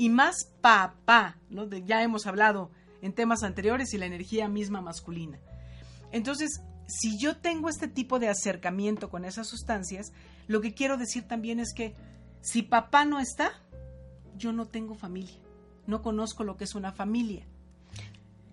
[0.01, 1.69] Y más papá, ¿no?
[1.69, 5.39] ya hemos hablado en temas anteriores y la energía misma masculina.
[6.11, 10.11] Entonces, si yo tengo este tipo de acercamiento con esas sustancias,
[10.47, 11.93] lo que quiero decir también es que
[12.41, 13.51] si papá no está,
[14.35, 15.37] yo no tengo familia
[15.87, 17.43] no conozco lo que es una familia.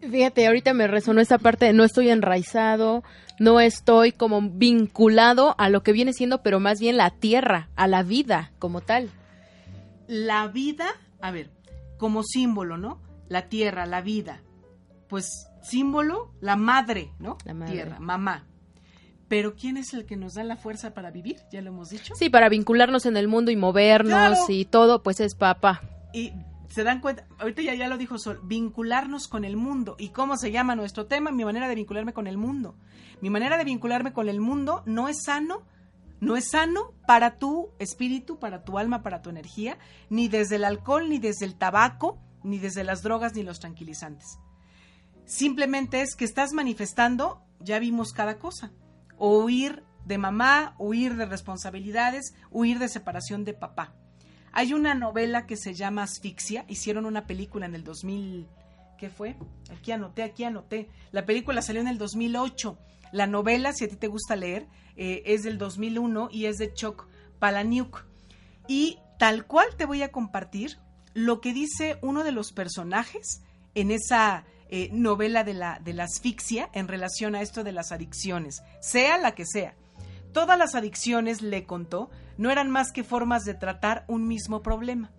[0.01, 3.03] Fíjate, ahorita me resonó esta parte no estoy enraizado,
[3.41, 7.89] no estoy como vinculado a lo que viene siendo, pero más bien la tierra, a
[7.89, 9.11] la vida como tal.
[10.07, 10.87] La vida,
[11.21, 11.51] a ver,
[11.99, 13.01] como símbolo, ¿no?
[13.29, 14.43] La tierra, la vida.
[15.09, 17.39] Pues símbolo, la madre, ¿no?
[17.45, 17.73] La madre.
[17.73, 18.47] Tierra, mamá.
[19.29, 21.37] Pero ¿quién es el que nos da la fuerza para vivir?
[21.53, 22.15] Ya lo hemos dicho.
[22.17, 25.83] Sí, para vincularnos en el mundo y movernos y todo, pues es papá.
[26.15, 26.33] Y
[26.69, 29.97] se dan cuenta, ahorita ya, ya lo dijo Sol, vincularnos con el mundo.
[29.99, 31.31] ¿Y cómo se llama nuestro tema?
[31.31, 32.75] Mi manera de vincularme con el mundo.
[33.21, 35.63] Mi manera de vincularme con el mundo no es sano,
[36.21, 39.79] no es sano para tu espíritu, para tu alma, para tu energía,
[40.11, 44.39] ni desde el alcohol, ni desde el tabaco, ni desde las drogas, ni los tranquilizantes.
[45.25, 48.73] Simplemente es que estás manifestando, ya vimos cada cosa,
[49.17, 53.95] o huir de mamá, huir de responsabilidades, huir de separación de papá.
[54.53, 58.49] Hay una novela que se llama Asfixia, hicieron una película en el 2000,
[58.97, 59.37] ¿qué fue?
[59.71, 60.89] Aquí anoté, aquí anoté.
[61.13, 62.79] La película salió en el 2008.
[63.13, 64.67] La novela, si a ti te gusta leer,
[64.99, 67.07] eh, es del 2001 y es de Chuck
[67.39, 68.05] Palahniuk.
[68.67, 70.79] Y tal cual te voy a compartir
[71.15, 73.43] lo que dice uno de los personajes
[73.75, 77.93] en esa eh, novela de la, de la asfixia en relación a esto de las
[77.93, 79.77] adicciones, sea la que sea.
[80.33, 85.11] Todas las adicciones, le contó, no eran más que formas de tratar un mismo problema.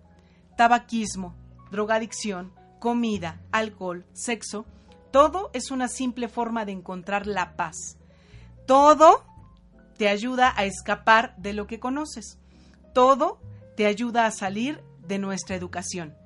[0.56, 1.34] Tabaquismo,
[1.70, 4.66] drogadicción, comida, alcohol, sexo,
[5.10, 7.96] todo es una simple forma de encontrar la paz.
[8.66, 9.24] Todo
[10.00, 12.38] te ayuda a escapar de lo que conoces.
[12.94, 13.38] Todo
[13.76, 16.16] te ayuda a salir de nuestra educación.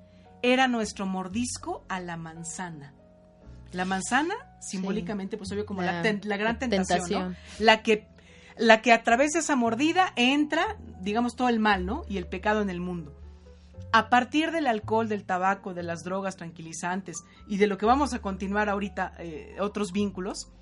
[0.42, 2.94] Era nuestro mordisco a la manzana.
[3.72, 8.06] La manzana, simbólicamente, pues obvio como la, gran tentación, la que
[8.56, 12.04] la que a través de esa mordida entra, digamos, todo el mal, ¿no?
[12.08, 13.20] Y el pecado en el mundo.
[13.90, 18.14] A partir del alcohol, del tabaco, de las drogas tranquilizantes y de lo que vamos
[18.14, 20.52] a continuar ahorita, eh, otros vínculos,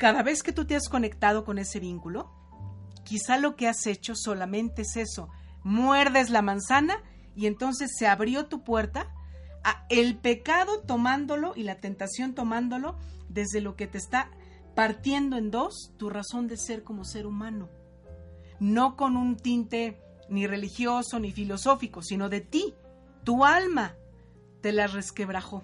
[0.00, 2.32] cada vez que tú te has conectado con ese vínculo,
[3.04, 5.28] quizá lo que has hecho solamente es eso,
[5.62, 7.02] muerdes la manzana
[7.36, 9.12] y entonces se abrió tu puerta
[9.62, 12.96] a el pecado tomándolo y la tentación tomándolo
[13.28, 14.30] desde lo que te está
[14.74, 17.68] partiendo en dos tu razón de ser como ser humano,
[18.58, 22.74] no con un tinte ni religioso ni filosófico, sino de ti,
[23.22, 23.96] tu alma,
[24.62, 25.62] te la resquebrajó.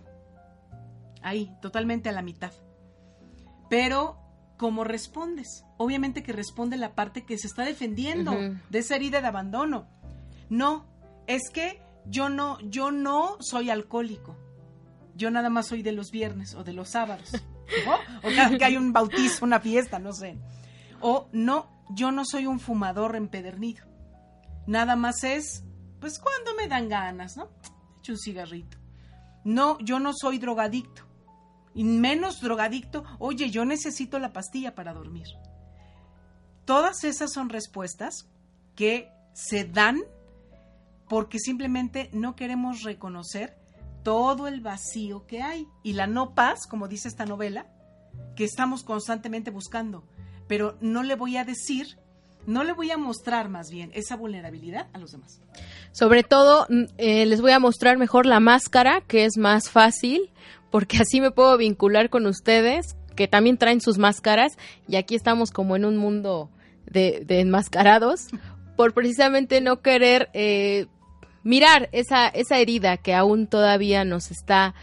[1.22, 2.52] Ahí, totalmente a la mitad.
[3.70, 4.25] Pero,
[4.56, 5.64] ¿cómo respondes?
[5.76, 8.32] Obviamente que responde la parte que se está defendiendo
[8.70, 9.88] de esa herida de abandono.
[10.48, 10.86] No,
[11.26, 14.36] es que yo no, yo no soy alcohólico.
[15.14, 17.32] Yo nada más soy de los viernes o de los sábados.
[18.22, 20.38] O cada que hay un bautizo, una fiesta, no sé.
[21.00, 23.84] O no, yo no soy un fumador empedernido.
[24.66, 25.64] Nada más es,
[26.00, 27.48] pues cuando me dan ganas, ¿no?
[27.98, 28.78] Echo un cigarrito.
[29.44, 31.05] No, yo no soy drogadicto.
[31.76, 35.28] Y menos drogadicto, oye, yo necesito la pastilla para dormir.
[36.64, 38.26] Todas esas son respuestas
[38.74, 40.00] que se dan
[41.08, 43.56] porque simplemente no queremos reconocer
[44.02, 47.66] todo el vacío que hay y la no paz, como dice esta novela,
[48.34, 50.04] que estamos constantemente buscando.
[50.48, 51.98] Pero no le voy a decir,
[52.46, 55.40] no le voy a mostrar más bien esa vulnerabilidad a los demás.
[55.92, 60.30] Sobre todo, mm, eh, les voy a mostrar mejor la máscara, que es más fácil,
[60.70, 64.56] porque así me puedo vincular con ustedes, que también traen sus máscaras,
[64.88, 66.50] y aquí estamos como en un mundo
[66.86, 68.28] de, enmascarados,
[68.76, 70.86] por precisamente no querer eh,
[71.42, 74.74] mirar esa, esa herida que aún todavía nos está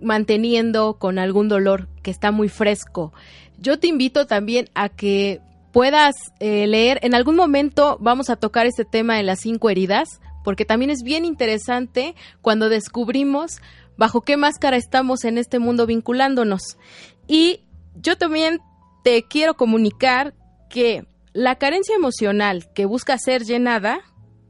[0.00, 3.12] manteniendo con algún dolor que está muy fresco.
[3.58, 5.40] Yo te invito también a que
[5.72, 10.20] puedas eh, leer, en algún momento vamos a tocar este tema de las cinco heridas,
[10.44, 13.60] porque también es bien interesante cuando descubrimos
[13.96, 16.78] bajo qué máscara estamos en este mundo vinculándonos.
[17.26, 17.60] Y
[17.94, 18.60] yo también
[19.02, 20.34] te quiero comunicar
[20.70, 24.00] que la carencia emocional que busca ser llenada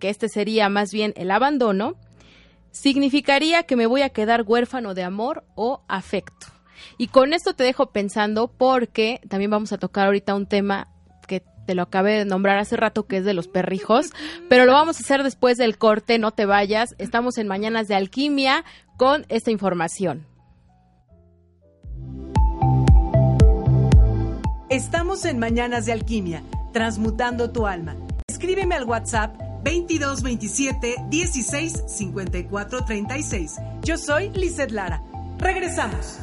[0.05, 1.97] que este sería más bien el abandono,
[2.73, 6.49] significaría que me voy a quedar huérfano de amor o afecto.
[6.99, 10.89] Y con esto te dejo pensando porque también vamos a tocar ahorita un tema
[11.67, 14.13] te lo acabé de nombrar hace rato que es de los perrijos,
[14.49, 16.95] pero lo vamos a hacer después del corte, no te vayas.
[16.99, 18.65] Estamos en Mañanas de Alquimia
[18.97, 20.27] con esta información.
[24.69, 26.43] Estamos en Mañanas de Alquimia,
[26.73, 27.97] transmutando tu alma.
[28.29, 33.57] Escríbeme al WhatsApp 22 27 16 54 36.
[33.83, 35.03] Yo soy Lizeth Lara.
[35.39, 36.19] Regresamos.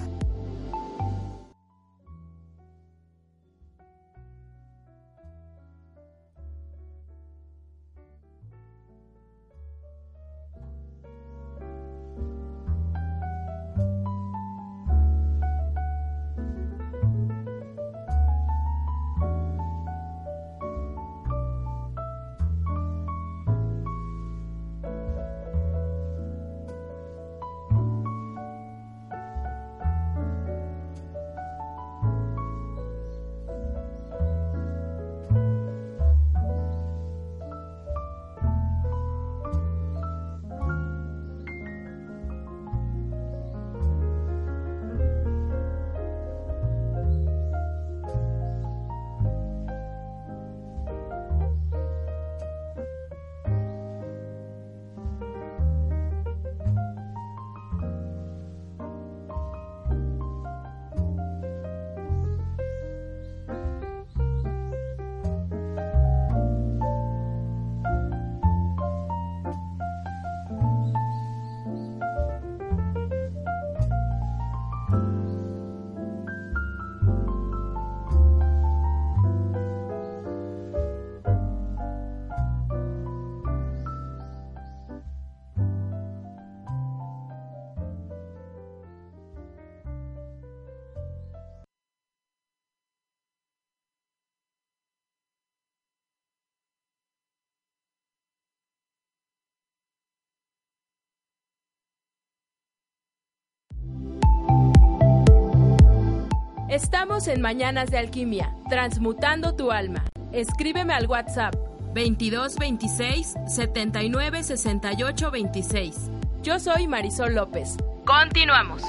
[106.72, 110.06] Estamos en Mañanas de Alquimia, transmutando tu alma.
[110.32, 111.54] Escríbeme al WhatsApp
[111.94, 115.98] 22 26 79 68 26.
[116.42, 117.76] Yo soy Marisol López.
[118.06, 118.84] Continuamos.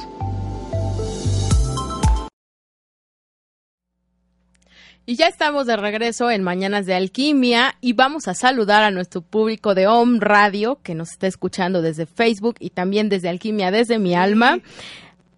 [5.05, 9.23] Y ya estamos de regreso en Mañanas de Alquimia y vamos a saludar a nuestro
[9.23, 13.99] público de Home Radio que nos está escuchando desde Facebook y también desde Alquimia desde
[13.99, 14.61] mi alma.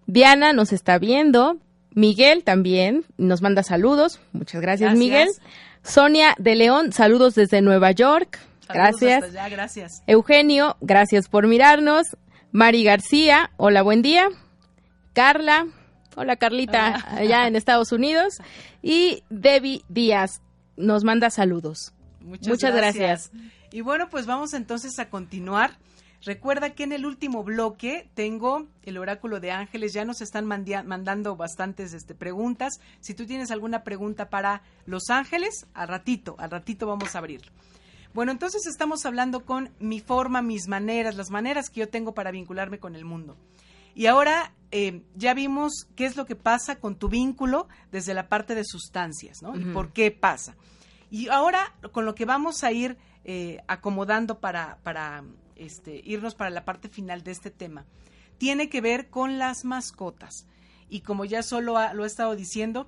[0.05, 1.57] Diana nos está viendo,
[1.95, 4.19] Miguel también nos manda saludos.
[4.33, 5.29] Muchas gracias, Miguel.
[5.81, 8.39] Sonia de León, saludos desde Nueva York.
[8.67, 9.31] Gracias.
[9.31, 10.03] gracias.
[10.05, 12.05] Eugenio, gracias por mirarnos.
[12.51, 14.27] Mari García, hola, buen día.
[15.13, 15.67] Carla,
[16.15, 18.35] hola Carlita, allá en Estados Unidos.
[18.81, 20.41] Y Debbie Díaz
[20.75, 21.93] nos manda saludos.
[22.19, 23.31] Muchas, gracias.
[23.71, 25.77] Y bueno, pues vamos entonces a continuar
[26.25, 31.35] Recuerda que en el último bloque tengo el oráculo de ángeles, ya nos están mandando
[31.35, 32.79] bastantes este, preguntas.
[32.99, 37.51] Si tú tienes alguna pregunta para los ángeles, al ratito, al ratito vamos a abrirlo.
[38.15, 42.31] Bueno, entonces estamos hablando con mi forma, mis maneras, las maneras que yo tengo para
[42.31, 43.37] vincularme con el mundo.
[43.93, 48.29] Y ahora eh, ya vimos qué es lo que pasa con tu vínculo desde la
[48.29, 49.55] parte de sustancias, ¿no?
[49.55, 50.55] Y por qué pasa.
[51.11, 55.23] Y ahora con lo que vamos a ir eh, acomodando para, para
[55.55, 57.85] este, irnos para la parte final de este tema,
[58.37, 60.47] tiene que ver con las mascotas.
[60.89, 62.87] Y como ya solo lo he estado diciendo,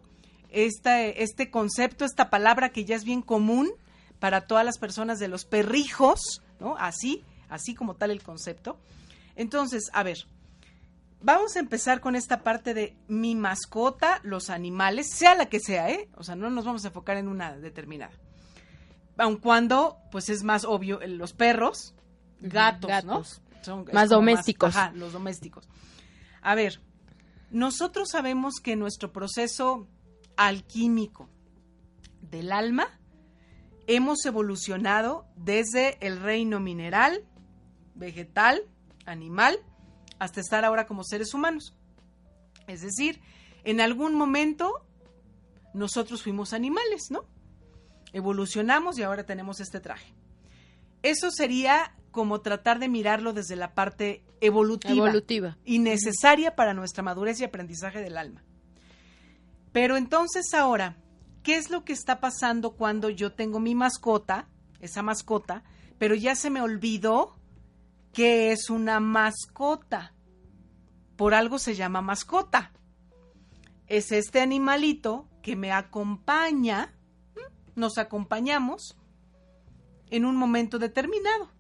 [0.49, 3.71] este concepto, esta palabra que ya es bien común
[4.19, 6.75] para todas las personas de los perrijos, ¿no?
[6.77, 8.79] Así, así como tal el concepto.
[9.35, 10.17] Entonces, a ver,
[11.21, 15.89] vamos a empezar con esta parte de mi mascota, los animales, sea la que sea,
[15.89, 16.09] ¿eh?
[16.15, 18.13] O sea, no nos vamos a enfocar en una determinada.
[19.17, 21.95] Aun cuando, pues es más obvio, los perros,
[22.39, 23.23] gatos, ¿no?
[23.61, 24.75] Son, más domésticos.
[24.75, 25.67] ajá, los domésticos.
[26.41, 26.79] A ver,
[27.49, 29.87] nosotros sabemos que nuestro proceso
[30.35, 31.29] alquímico
[32.21, 32.87] del alma
[33.87, 37.25] hemos evolucionado desde el reino mineral,
[37.95, 38.61] vegetal,
[39.05, 39.59] animal,
[40.19, 41.73] hasta estar ahora como seres humanos.
[42.67, 43.21] Es decir,
[43.63, 44.85] en algún momento
[45.73, 47.25] nosotros fuimos animales, ¿no?
[48.13, 50.13] Evolucionamos y ahora tenemos este traje.
[51.09, 55.57] Eso sería como tratar de mirarlo desde la parte evolutiva, evolutiva.
[55.63, 58.43] y necesaria para nuestra madurez y aprendizaje del alma.
[59.71, 60.97] Pero entonces ahora,
[61.43, 64.49] ¿qué es lo que está pasando cuando yo tengo mi mascota,
[64.81, 65.63] esa mascota,
[65.97, 67.39] pero ya se me olvidó
[68.11, 70.13] que es una mascota.
[71.15, 72.73] Por algo se llama mascota.
[73.87, 76.93] Es este animalito que me acompaña,
[77.75, 78.97] nos acompañamos
[80.09, 81.51] en un momento determinado.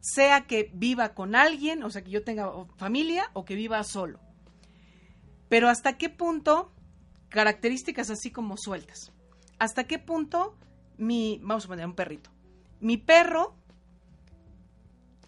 [0.00, 4.20] Sea que viva con alguien, o sea, que yo tenga familia o que viva solo.
[5.48, 6.72] Pero hasta qué punto,
[7.28, 9.12] características así como sueltas.
[9.58, 10.56] ¿Hasta qué punto
[10.98, 12.30] mi, vamos a poner un perrito,
[12.80, 13.54] mi perro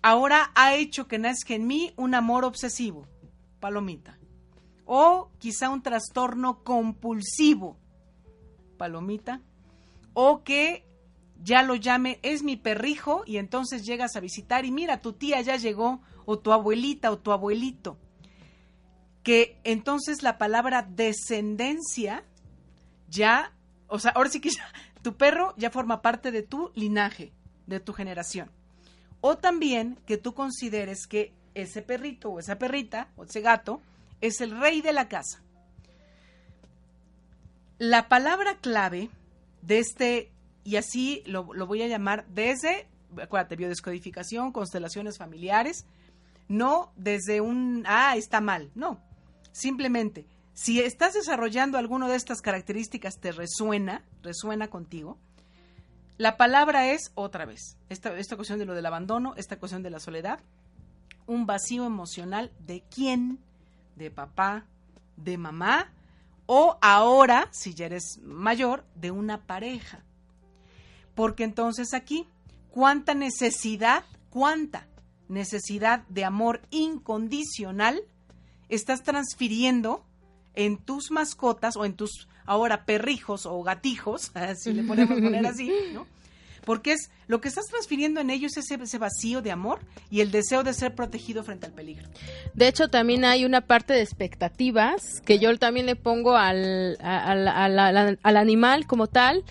[0.02, 3.06] ahora ha hecho que nazca en mí un amor obsesivo,
[3.60, 4.18] palomita.
[4.84, 7.76] O quizá un trastorno compulsivo,
[8.76, 9.42] palomita.
[10.12, 10.85] O que
[11.42, 15.40] ya lo llame, es mi perrijo, y entonces llegas a visitar y mira, tu tía
[15.40, 17.98] ya llegó, o tu abuelita, o tu abuelito.
[19.22, 22.24] Que entonces la palabra descendencia
[23.08, 23.52] ya,
[23.88, 24.50] o sea, ahora sí que
[25.02, 27.32] tu perro ya forma parte de tu linaje,
[27.66, 28.50] de tu generación.
[29.20, 33.80] O también que tú consideres que ese perrito o esa perrita o ese gato
[34.20, 35.42] es el rey de la casa.
[37.78, 39.10] La palabra clave
[39.62, 40.30] de este,
[40.66, 42.88] y así lo, voy a llamar desde,
[43.22, 45.86] acuérdate, biodescodificación, constelaciones familiares,
[46.48, 49.00] no desde un, ah, está mal, no.
[49.52, 55.18] Simplemente, si estás desarrollando alguna de estas características, te resuena, resuena contigo,
[56.18, 59.90] la palabra es otra vez, esta, esta cuestión de lo del abandono, esta cuestión de
[59.90, 60.40] la soledad,
[61.28, 63.38] un vacío emocional de quién,
[63.94, 64.66] de papá,
[65.16, 65.92] de mamá,
[66.46, 70.02] o ahora, si ya eres mayor, de una pareja.
[71.16, 72.28] Porque entonces aquí,
[72.70, 74.86] ¿cuánta necesidad, cuánta
[75.28, 78.00] necesidad de amor incondicional
[78.68, 80.04] estás transfiriendo
[80.54, 85.72] en tus mascotas o en tus ahora perrijos o gatijos, si le podemos poner así,
[85.92, 86.06] ¿no?
[86.64, 89.78] Porque es lo que estás transfiriendo en ellos es ese, vacío de amor
[90.10, 92.08] y el deseo de ser protegido frente al peligro.
[92.54, 98.36] De hecho, también hay una parte de expectativas que yo también le pongo al, al,
[98.36, 99.44] animal como tal.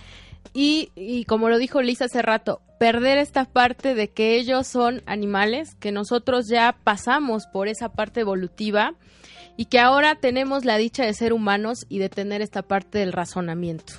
[0.53, 5.01] Y, y, como lo dijo Lisa hace rato, perder esta parte de que ellos son
[5.05, 8.95] animales, que nosotros ya pasamos por esa parte evolutiva
[9.57, 13.13] y que ahora tenemos la dicha de ser humanos y de tener esta parte del
[13.13, 13.93] razonamiento.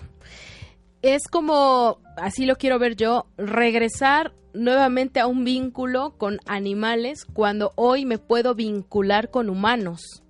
[1.02, 7.72] Es como, así lo quiero ver yo, regresar nuevamente a un vínculo con animales cuando
[7.76, 10.22] hoy me puedo vincular con humanos.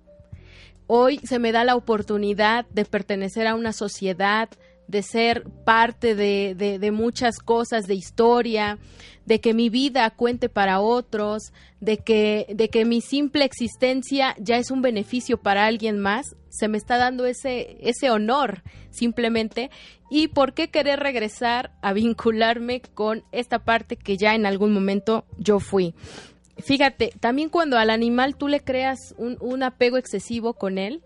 [0.85, 4.49] Hoy se me da la oportunidad de pertenecer a una sociedad,
[4.87, 8.79] de ser parte de, de, muchas cosas, de historia,
[9.25, 14.57] de que mi vida cuente para otros, de que, de que mi simple existencia ya
[14.57, 19.69] es un beneficio para alguien más, se me está dando ese, ese honor simplemente.
[20.09, 25.25] ¿Y por qué querer regresar a vincularme con esta parte que ya en algún momento
[25.37, 25.93] yo fui?
[26.59, 31.03] Fíjate, también cuando al animal tú le creas un, un apego excesivo con él,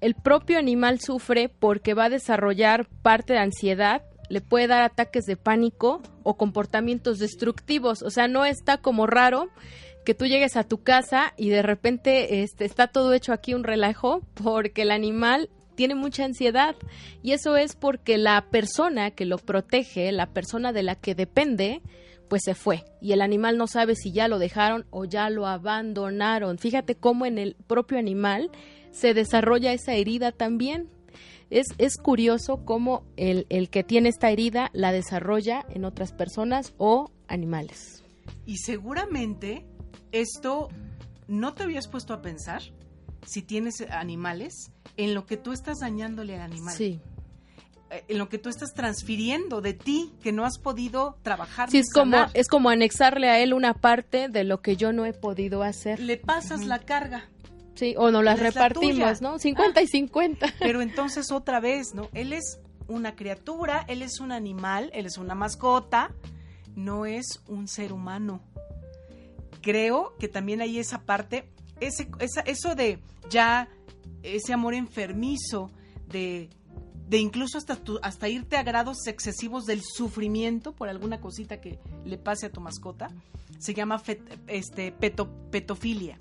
[0.00, 5.24] el propio animal sufre porque va a desarrollar parte de ansiedad, le puede dar ataques
[5.24, 8.02] de pánico o comportamientos destructivos.
[8.02, 9.48] O sea, no está como raro
[10.04, 13.64] que tú llegues a tu casa y de repente este, está todo hecho aquí un
[13.64, 16.76] relajo porque el animal tiene mucha ansiedad
[17.22, 21.82] y eso es porque la persona que lo protege, la persona de la que depende,
[22.28, 25.46] pues se fue y el animal no sabe si ya lo dejaron o ya lo
[25.46, 26.58] abandonaron.
[26.58, 28.50] Fíjate cómo en el propio animal
[28.98, 30.88] se desarrolla esa herida también.
[31.50, 36.72] Es, es curioso cómo el, el que tiene esta herida la desarrolla en otras personas
[36.78, 38.02] o animales.
[38.46, 39.64] Y seguramente
[40.12, 40.68] esto
[41.28, 42.62] no te habías puesto a pensar
[43.24, 46.74] si tienes animales en lo que tú estás dañándole al animal.
[46.74, 47.00] Sí.
[47.90, 51.70] Eh, En lo que tú estás transfiriendo de ti que no has podido trabajar.
[51.70, 55.06] Sí, es como, es como anexarle a él una parte de lo que yo no
[55.06, 56.00] he podido hacer.
[56.00, 57.28] le pasas la carga.
[57.76, 59.22] Sí, o nos las Él es la repartimos.
[59.22, 59.38] ¿no?
[59.38, 60.54] 50 y 50.
[60.58, 62.08] Pero entonces otra vez, ¿no?
[62.14, 62.58] Él es
[62.88, 66.12] una criatura, él es un animal, él es una mascota,
[66.74, 68.40] no es un ser humano.
[69.60, 71.48] Creo que también hay esa parte,
[71.80, 72.98] ese, esa- eso de
[73.28, 73.68] ya
[74.22, 75.70] ese amor enfermizo,
[76.08, 76.48] de,
[77.08, 81.78] de incluso hasta, tu- hasta irte a grados excesivos del sufrimiento por alguna cosita que
[82.04, 83.08] le pase a tu mascota,
[83.58, 86.18] se llama fet- este, peto- petofilia.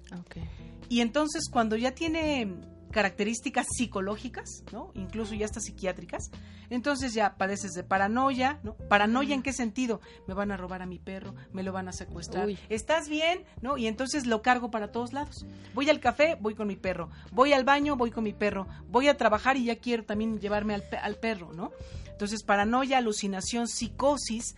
[0.90, 2.48] Y entonces cuando ya tiene
[2.96, 4.90] características psicológicas, ¿no?
[4.94, 6.32] Incluso ya hasta psiquiátricas,
[6.70, 8.76] entonces ya padeces de paranoia, ¿no?
[8.88, 10.00] Paranoia en qué sentido?
[10.28, 12.46] Me van a robar a mi perro, me lo van a secuestrar.
[12.48, 12.58] Uy.
[12.70, 13.44] ¿Estás bien?
[13.62, 13.76] ¿No?
[13.78, 15.46] Y entonces lo cargo para todos lados.
[15.74, 17.10] Voy al café, voy con mi perro.
[17.34, 18.66] Voy al baño, voy con mi perro.
[18.90, 21.72] Voy a trabajar y ya quiero también llevarme al, pe- al perro, ¿no?
[22.10, 24.56] Entonces paranoia, alucinación, psicosis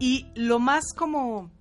[0.00, 1.52] y lo más como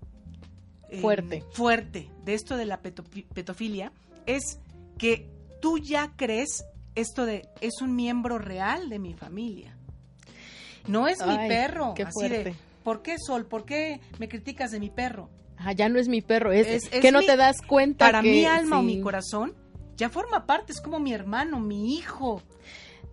[0.89, 1.43] eh, Fuerte.
[1.51, 3.03] fuerte de esto de la peto-
[3.35, 3.91] petofilia
[4.25, 4.59] es
[4.97, 5.29] que
[5.65, 6.63] tú ya crees
[6.93, 9.75] esto de es un miembro real de mi familia.
[10.87, 11.95] No es mi perro.
[11.95, 12.55] qué así de, fuerte.
[12.83, 13.47] ¿por qué Sol?
[13.47, 15.27] ¿Por qué me criticas de mi perro?
[15.57, 18.05] Ah, ya no es mi perro, es, Es- es que no mi- te das cuenta
[18.05, 19.55] Para que- mi alma o mi corazón
[19.97, 22.43] ya forma parte, es como mi hermano, mi hijo.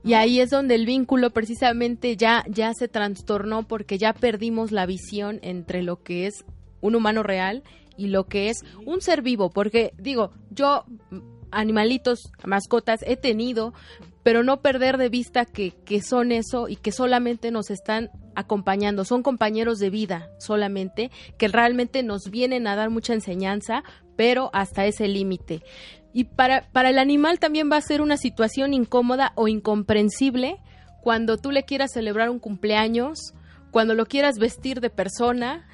[0.05, 4.84] Y ahí es donde el vínculo precisamente ya, ya se trastornó porque ya perdimos la
[4.84, 6.44] visión entre lo que es
[6.82, 7.62] un humano real
[7.96, 9.48] y lo que es un ser vivo.
[9.48, 10.84] Porque digo, yo
[11.53, 13.72] animalitos, mascotas he tenido,
[14.22, 19.05] pero no perder de vista que, que son eso y que solamente nos están acompañando,
[19.05, 23.84] son compañeros de vida solamente, que realmente nos vienen a dar mucha enseñanza,
[24.16, 25.62] pero hasta ese límite.
[26.12, 30.59] Y para, para el animal también va a ser una situación incómoda o incomprensible
[31.03, 33.34] cuando tú le quieras celebrar un cumpleaños,
[33.70, 35.66] cuando lo quieras vestir de persona,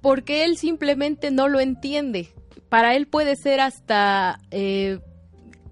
[0.00, 2.34] porque él simplemente no lo entiende.
[2.68, 4.98] Para él puede ser hasta eh,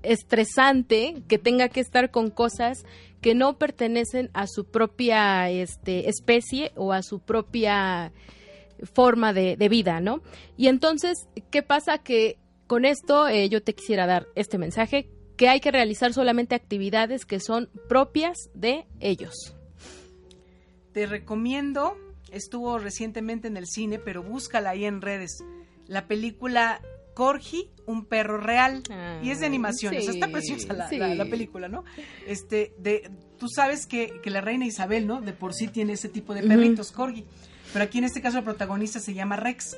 [0.03, 2.85] estresante que tenga que estar con cosas
[3.21, 8.13] que no pertenecen a su propia este, especie o a su propia
[8.95, 10.23] forma de, vida, ¿no?
[10.57, 11.99] Y entonces, ¿qué pasa?
[11.99, 16.55] Que con esto eh, yo te quisiera dar este mensaje, que hay que realizar solamente
[16.55, 19.57] actividades que son propias de ellos.
[20.93, 21.97] Te recomiendo,
[22.33, 25.45] estuvo recientemente en el cine, pero búscala ahí en redes,
[25.87, 26.81] la película
[27.15, 28.83] Corgi, un perro real.
[29.23, 30.99] y es de animación, o sea, está preciosa la, sí.
[30.99, 31.85] la- la película, ¿no?
[32.27, 35.21] Este, de, tú sabes que, que la reina Isabel, ¿no?
[35.21, 37.25] De por sí tiene ese tipo de perritos, Corgi.
[37.73, 39.77] Pero aquí en este caso el protagonista se llama Rex.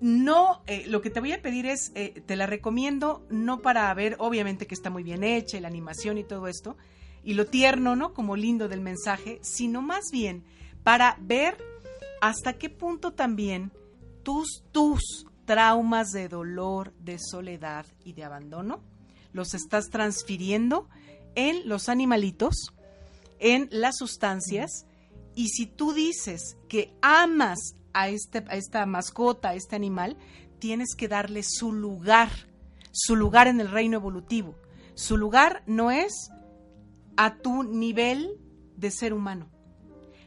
[0.00, 3.92] No, eh, lo que te voy a pedir es, eh, te la recomiendo, no para
[3.94, 6.76] ver, obviamente que está muy bien hecha, y la animación y todo esto,
[7.22, 8.12] y lo tierno, ¿no?
[8.12, 10.44] Como lindo del mensaje, sino más bien
[10.82, 11.56] para ver
[12.20, 13.72] hasta qué punto también
[14.22, 18.82] tus, tus traumas de dolor, de soledad y de abandono
[19.34, 20.88] los estás transfiriendo
[21.34, 22.72] en los animalitos,
[23.40, 24.86] en las sustancias,
[25.34, 30.16] y si tú dices que amas a, este, a esta mascota, a este animal,
[30.60, 32.30] tienes que darle su lugar,
[32.92, 34.54] su lugar en el reino evolutivo.
[34.94, 36.30] Su lugar no es
[37.16, 38.38] a tu nivel
[38.76, 39.50] de ser humano.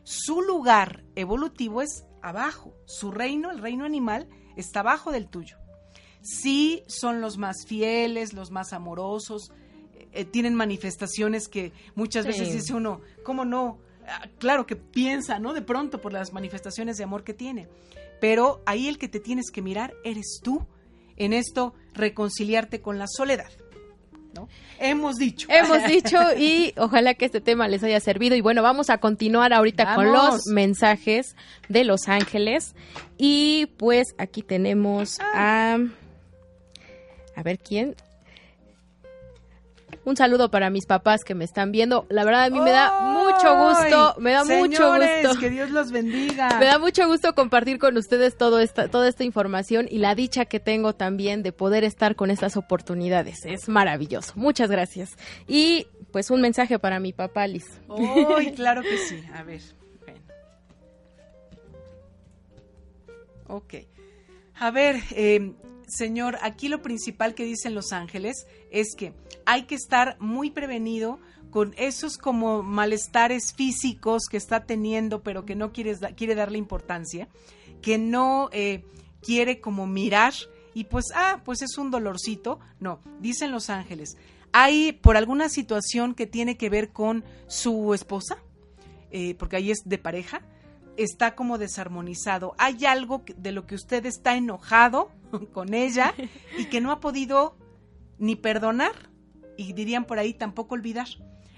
[0.03, 2.73] Su lugar evolutivo es abajo.
[2.85, 4.27] Su reino, el reino animal,
[4.57, 5.57] está abajo del tuyo.
[6.21, 9.51] Sí son los más fieles, los más amorosos,
[10.11, 12.29] eh, tienen manifestaciones que muchas Sí.
[12.31, 13.79] veces dice uno, ¿cómo no?
[14.07, 15.53] Ah, claro que piensa, ¿no?
[15.53, 17.67] De pronto por las manifestaciones de amor que tiene.
[18.19, 20.65] Pero ahí el que te tienes que mirar eres tú.
[21.17, 23.51] En esto, reconciliarte con la soledad.
[24.37, 24.47] ¿No?
[24.79, 25.47] Hemos dicho.
[25.49, 28.35] Hemos dicho y ojalá que este tema les haya servido.
[28.35, 31.35] Y bueno, vamos a continuar ahorita con los mensajes
[31.67, 32.75] de Los Ángeles.
[33.17, 35.77] Y pues aquí tenemos a...
[37.35, 37.95] A ver quién.
[40.07, 42.05] Un saludo para mis papás que me están viendo.
[42.07, 45.37] La verdad a mí me da mucho gusto, me da mucho gusto.
[45.37, 46.47] Que Dios los bendiga.
[46.59, 50.45] Me da mucho gusto compartir con ustedes todo esta, toda esta información y la dicha
[50.45, 53.45] que tengo también de poder estar con estas oportunidades.
[53.45, 54.31] Es maravilloso.
[54.37, 55.17] Muchas gracias.
[55.45, 57.65] Y pues un mensaje para mi papá, Liz.
[57.89, 59.21] Uy, claro que sí.
[59.33, 59.59] A ver.
[60.05, 60.21] bueno.
[63.47, 63.73] Ok.
[64.55, 65.51] A ver, eh,
[65.87, 69.13] señor, aquí lo principal que dicen los ángeles es que
[69.45, 71.19] hay que estar muy prevenido
[71.49, 77.27] con esos como malestares físicos que está teniendo, pero que no quiere, quiere darle importancia,
[77.81, 78.83] que no eh,
[79.21, 80.33] quiere como mirar
[80.73, 82.59] y pues, ah, pues es un dolorcito.
[82.79, 84.17] No, dicen los ángeles.
[84.51, 88.37] Hay por alguna situación que tiene que ver con su esposa,
[89.09, 90.41] eh, porque ahí es de pareja,
[90.97, 92.53] está como desarmonizado.
[92.57, 95.11] Hay algo de lo que usted está enojado
[95.53, 96.13] con ella
[96.57, 97.55] y que no ha podido
[98.17, 98.91] ni perdonar
[99.55, 101.07] y dirían por ahí tampoco olvidar.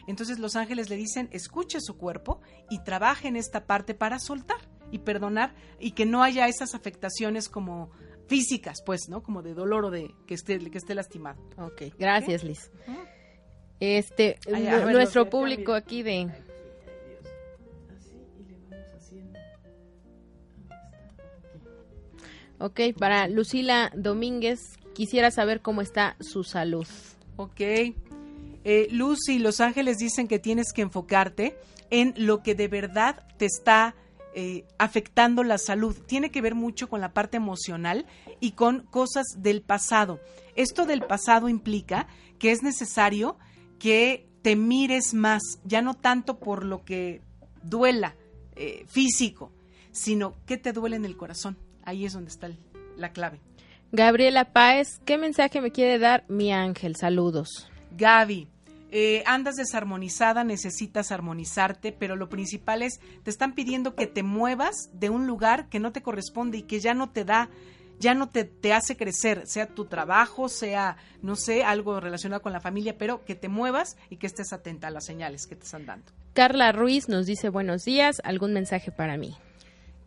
[0.07, 4.57] Entonces los ángeles le dicen, escuche su cuerpo y trabaje en esta parte para soltar
[4.91, 7.91] y perdonar y que no haya esas afectaciones como
[8.27, 9.21] físicas, pues, ¿no?
[9.21, 11.41] Como de dolor o de que esté, que esté lastimado.
[11.57, 12.71] Ok, gracias Liz.
[13.79, 14.39] Este,
[14.91, 16.27] nuestro público aquí de
[22.59, 24.59] Ok, para Lucila Domínguez,
[24.93, 26.85] quisiera saber cómo está su salud.
[27.37, 27.61] Ok.
[27.61, 31.57] Eh, Lucy, Los Ángeles dicen que tienes que enfocarte
[31.89, 33.95] en lo que de verdad te está
[34.35, 35.95] eh, afectando la salud.
[36.05, 38.05] Tiene que ver mucho con la parte emocional
[38.41, 40.19] y con cosas del pasado.
[40.55, 42.07] Esto del pasado implica
[42.39, 43.37] que es necesario
[43.79, 47.21] que te mires más, ya no tanto por lo que
[47.63, 48.17] duela
[48.57, 49.53] eh, físico,
[49.93, 51.57] sino que te duele en el corazón
[51.89, 52.51] Ahí es donde está
[52.97, 53.39] la clave.
[53.91, 56.95] Gabriela Páez, ¿qué mensaje me quiere dar mi ángel?
[56.95, 57.67] Saludos.
[57.97, 58.47] Gaby,
[58.91, 64.91] eh, andas desarmonizada, necesitas armonizarte, pero lo principal es, te están pidiendo que te muevas
[64.93, 67.49] de un lugar que no te corresponde y que ya no te da,
[67.97, 72.53] ya no te, te hace crecer, sea tu trabajo, sea, no sé, algo relacionado con
[72.53, 75.63] la familia, pero que te muevas y que estés atenta a las señales que te
[75.63, 76.11] están dando.
[76.35, 79.35] Carla Ruiz nos dice buenos días, ¿algún mensaje para mí?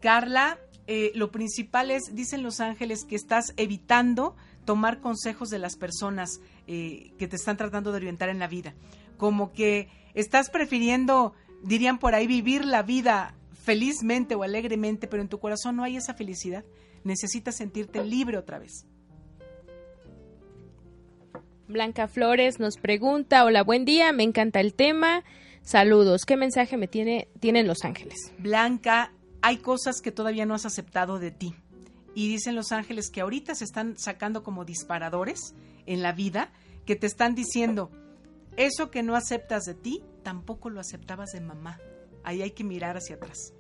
[0.00, 5.76] Carla, eh, lo principal es, dicen los ángeles, que estás evitando tomar consejos de las
[5.76, 8.74] personas eh, que te están tratando de orientar en la vida.
[9.16, 15.28] Como que estás prefiriendo, dirían por ahí, vivir la vida felizmente o alegremente, pero en
[15.28, 16.64] tu corazón no hay esa felicidad.
[17.04, 18.86] Necesitas sentirte libre otra vez.
[21.68, 25.24] Blanca Flores nos pregunta, hola, buen día, me encanta el tema.
[25.62, 28.32] Saludos, ¿qué mensaje me tiene, tienen los ángeles?
[28.38, 29.12] Blanca,
[29.42, 31.54] hay cosas que todavía no has aceptado de ti.
[32.14, 35.54] Y dicen los ángeles que ahorita se están sacando como disparadores
[35.86, 36.52] en la vida,
[36.86, 37.90] que te están diciendo,
[38.56, 41.80] eso que no aceptas de ti, tampoco lo aceptabas de mamá.
[42.22, 43.52] Ahí hay que mirar hacia atrás.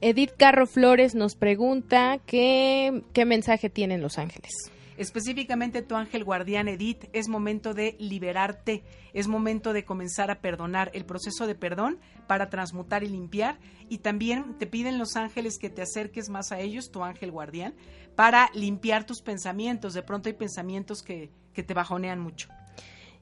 [0.00, 4.52] Edith Carro Flores nos pregunta qué, qué mensaje tienen los ángeles.
[4.96, 10.90] Específicamente tu ángel guardián Edith, es momento de liberarte, es momento de comenzar a perdonar,
[10.94, 13.58] el proceso de perdón para transmutar y limpiar.
[13.88, 17.74] Y también te piden los ángeles que te acerques más a ellos, tu ángel guardián,
[18.14, 19.94] para limpiar tus pensamientos.
[19.94, 22.48] De pronto hay pensamientos que, que te bajonean mucho.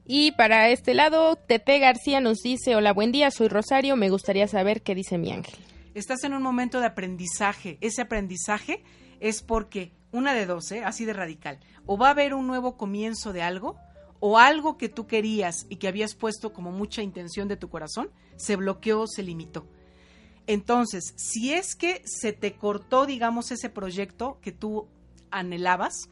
[0.04, 4.48] Y para este lado, Tete García nos dice, hola, buen día, soy Rosario, me gustaría
[4.48, 5.54] saber qué dice mi ángel.
[5.94, 7.78] Estás en un momento de aprendizaje.
[7.80, 8.82] Ese aprendizaje
[9.20, 10.84] es porque una de dos, ¿eh?
[10.84, 11.58] así de radical.
[11.86, 13.76] O va a haber un nuevo comienzo de algo,
[14.20, 18.10] o algo que tú querías y que habías puesto como mucha intención de tu corazón,
[18.36, 19.66] se bloqueó, se limitó.
[20.46, 24.86] Entonces, si es que se te cortó, digamos, ese proyecto que tú
[25.30, 26.08] anhelabas,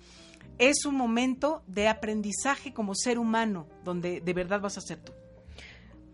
[0.58, 5.12] es un momento de aprendizaje como ser humano, donde de verdad vas a ser tú.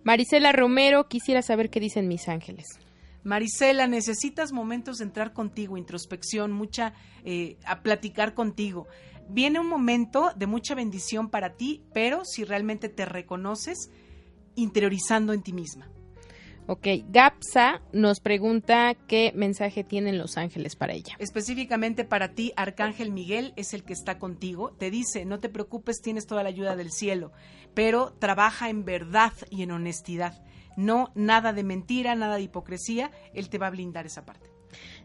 [0.04, 2.66] Marisela Romero, quisiera saber qué dicen mis ángeles.
[3.26, 8.86] Marisela, necesitas momentos de entrar contigo, introspección, mucha, eh, a platicar contigo.
[9.28, 13.90] Viene un momento de mucha bendición para ti, pero si realmente te reconoces
[14.54, 15.90] interiorizando en ti misma.
[16.68, 21.16] Ok, Gapsa nos pregunta qué mensaje tienen los ángeles para ella.
[21.18, 24.70] Específicamente para ti, Arcángel Miguel es el que está contigo.
[24.78, 27.32] Te dice, no te preocupes, tienes toda la ayuda del cielo,
[27.74, 30.44] pero trabaja en verdad y en honestidad
[30.76, 34.50] no nada de mentira, nada de hipocresía, él te va a blindar esa parte.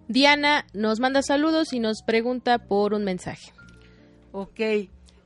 [0.07, 3.53] Diana nos manda saludos y nos pregunta por un mensaje.
[4.31, 4.59] Ok,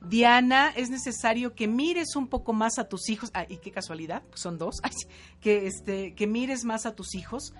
[0.00, 4.22] Diana, es necesario que mires un poco más a tus hijos, ah, y qué casualidad,
[4.34, 4.76] son dos,
[5.40, 7.52] que, este, que mires más a tus hijos.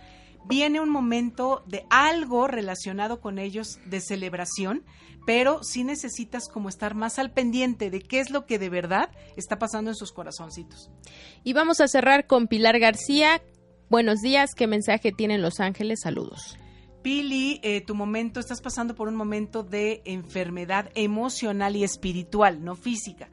[0.45, 4.85] Viene un momento de algo relacionado con ellos de celebración,
[5.27, 9.11] pero sí necesitas como estar más al pendiente de qué es lo que de verdad
[9.37, 10.91] está pasando en sus corazoncitos.
[11.45, 13.43] Y vamos a cerrar con Pilar García.
[13.91, 16.01] Buenos días, ¿qué mensaje tienen Los Ángeles?
[16.03, 16.57] Saludos.
[17.03, 22.75] Pili, eh, tu momento, estás pasando por un momento de enfermedad emocional y espiritual, no
[22.75, 23.29] física.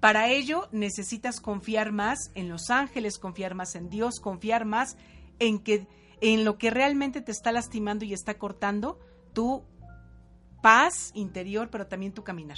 [0.00, 4.96] Para ello necesitas confiar más en los ángeles, confiar más en Dios, confiar más
[5.38, 5.86] en que
[6.20, 8.98] en lo que realmente te está lastimando y está cortando,
[9.32, 9.64] tú
[10.64, 12.56] paz interior, pero también tu caminar.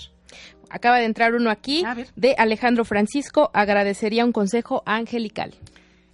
[0.71, 1.85] Acaba de entrar uno aquí
[2.15, 3.51] de Alejandro Francisco.
[3.53, 5.57] Agradecería un consejo angelical.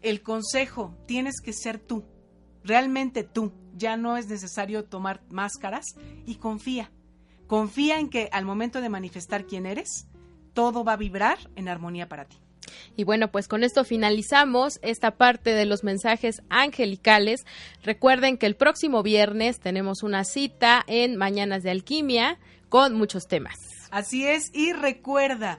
[0.00, 2.02] El consejo, tienes que ser tú,
[2.64, 3.52] realmente tú.
[3.76, 5.84] Ya no es necesario tomar máscaras
[6.24, 6.90] y confía.
[7.46, 10.06] Confía en que al momento de manifestar quién eres,
[10.54, 12.38] todo va a vibrar en armonía para ti.
[12.96, 17.44] Y bueno, pues con esto finalizamos esta parte de los mensajes angelicales.
[17.82, 22.38] Recuerden que el próximo viernes tenemos una cita en Mañanas de Alquimia
[22.68, 23.56] con muchos temas.
[23.90, 25.58] Así es, y recuerda,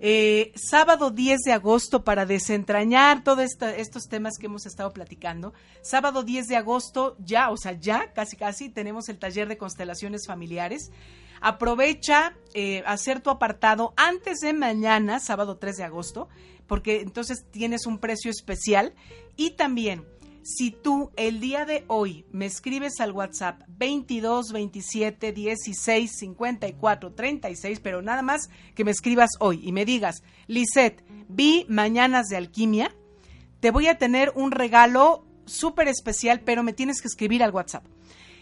[0.00, 3.46] eh, sábado 10 de agosto para desentrañar todos
[3.76, 5.52] estos temas que hemos estado platicando.
[5.82, 10.26] Sábado 10 de agosto ya, o sea, ya casi casi tenemos el taller de constelaciones
[10.26, 10.90] familiares.
[11.40, 16.28] Aprovecha eh, hacer tu apartado antes de mañana, sábado 3 de agosto,
[16.66, 18.94] porque entonces tienes un precio especial.
[19.36, 20.04] Y también,
[20.42, 27.80] si tú el día de hoy me escribes al WhatsApp 22 27 16 54 36,
[27.80, 32.94] pero nada más que me escribas hoy y me digas, Lisette, vi Mañanas de Alquimia,
[33.60, 37.84] te voy a tener un regalo súper especial, pero me tienes que escribir al WhatsApp.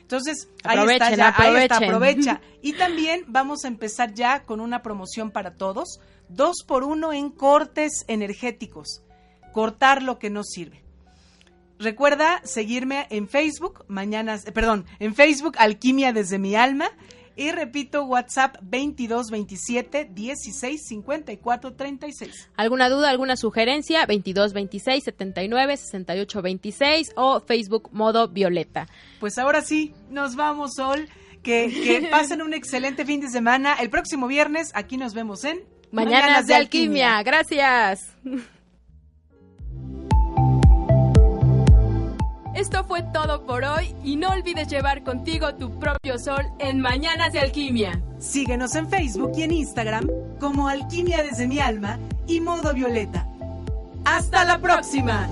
[0.06, 2.40] Entonces, ahí está, ya, ahí está, aprovecha.
[2.62, 5.98] Y también vamos a empezar ya con una promoción para todos,
[6.28, 9.02] dos por uno en cortes energéticos,
[9.52, 10.84] cortar lo que no sirve.
[11.80, 16.88] Recuerda seguirme en Facebook, mañanas, eh, perdón, en Facebook Alquimia desde mi alma
[17.36, 22.50] y repito, WhatsApp 22 27 16 54 36.
[22.56, 24.06] ¿Alguna duda, alguna sugerencia?
[24.06, 28.88] 22 26 79 68 26 o Facebook modo violeta.
[29.20, 31.08] Pues ahora sí, nos vamos, Sol.
[31.42, 33.74] Que, que pasen un excelente fin de semana.
[33.74, 35.60] El próximo viernes aquí nos vemos en
[35.92, 37.22] Mañanas, de, Alquimia.
[37.22, 38.16] Gracias.
[42.56, 47.34] Esto fue todo por hoy y no olvides llevar contigo tu propio sol en Mañanas
[47.34, 48.00] de Alquimia.
[48.18, 50.08] Síguenos en Facebook y en Instagram
[50.40, 53.26] como Alquimia desde mi alma y Modo Violeta.
[54.06, 55.28] ¡Hasta la próxima!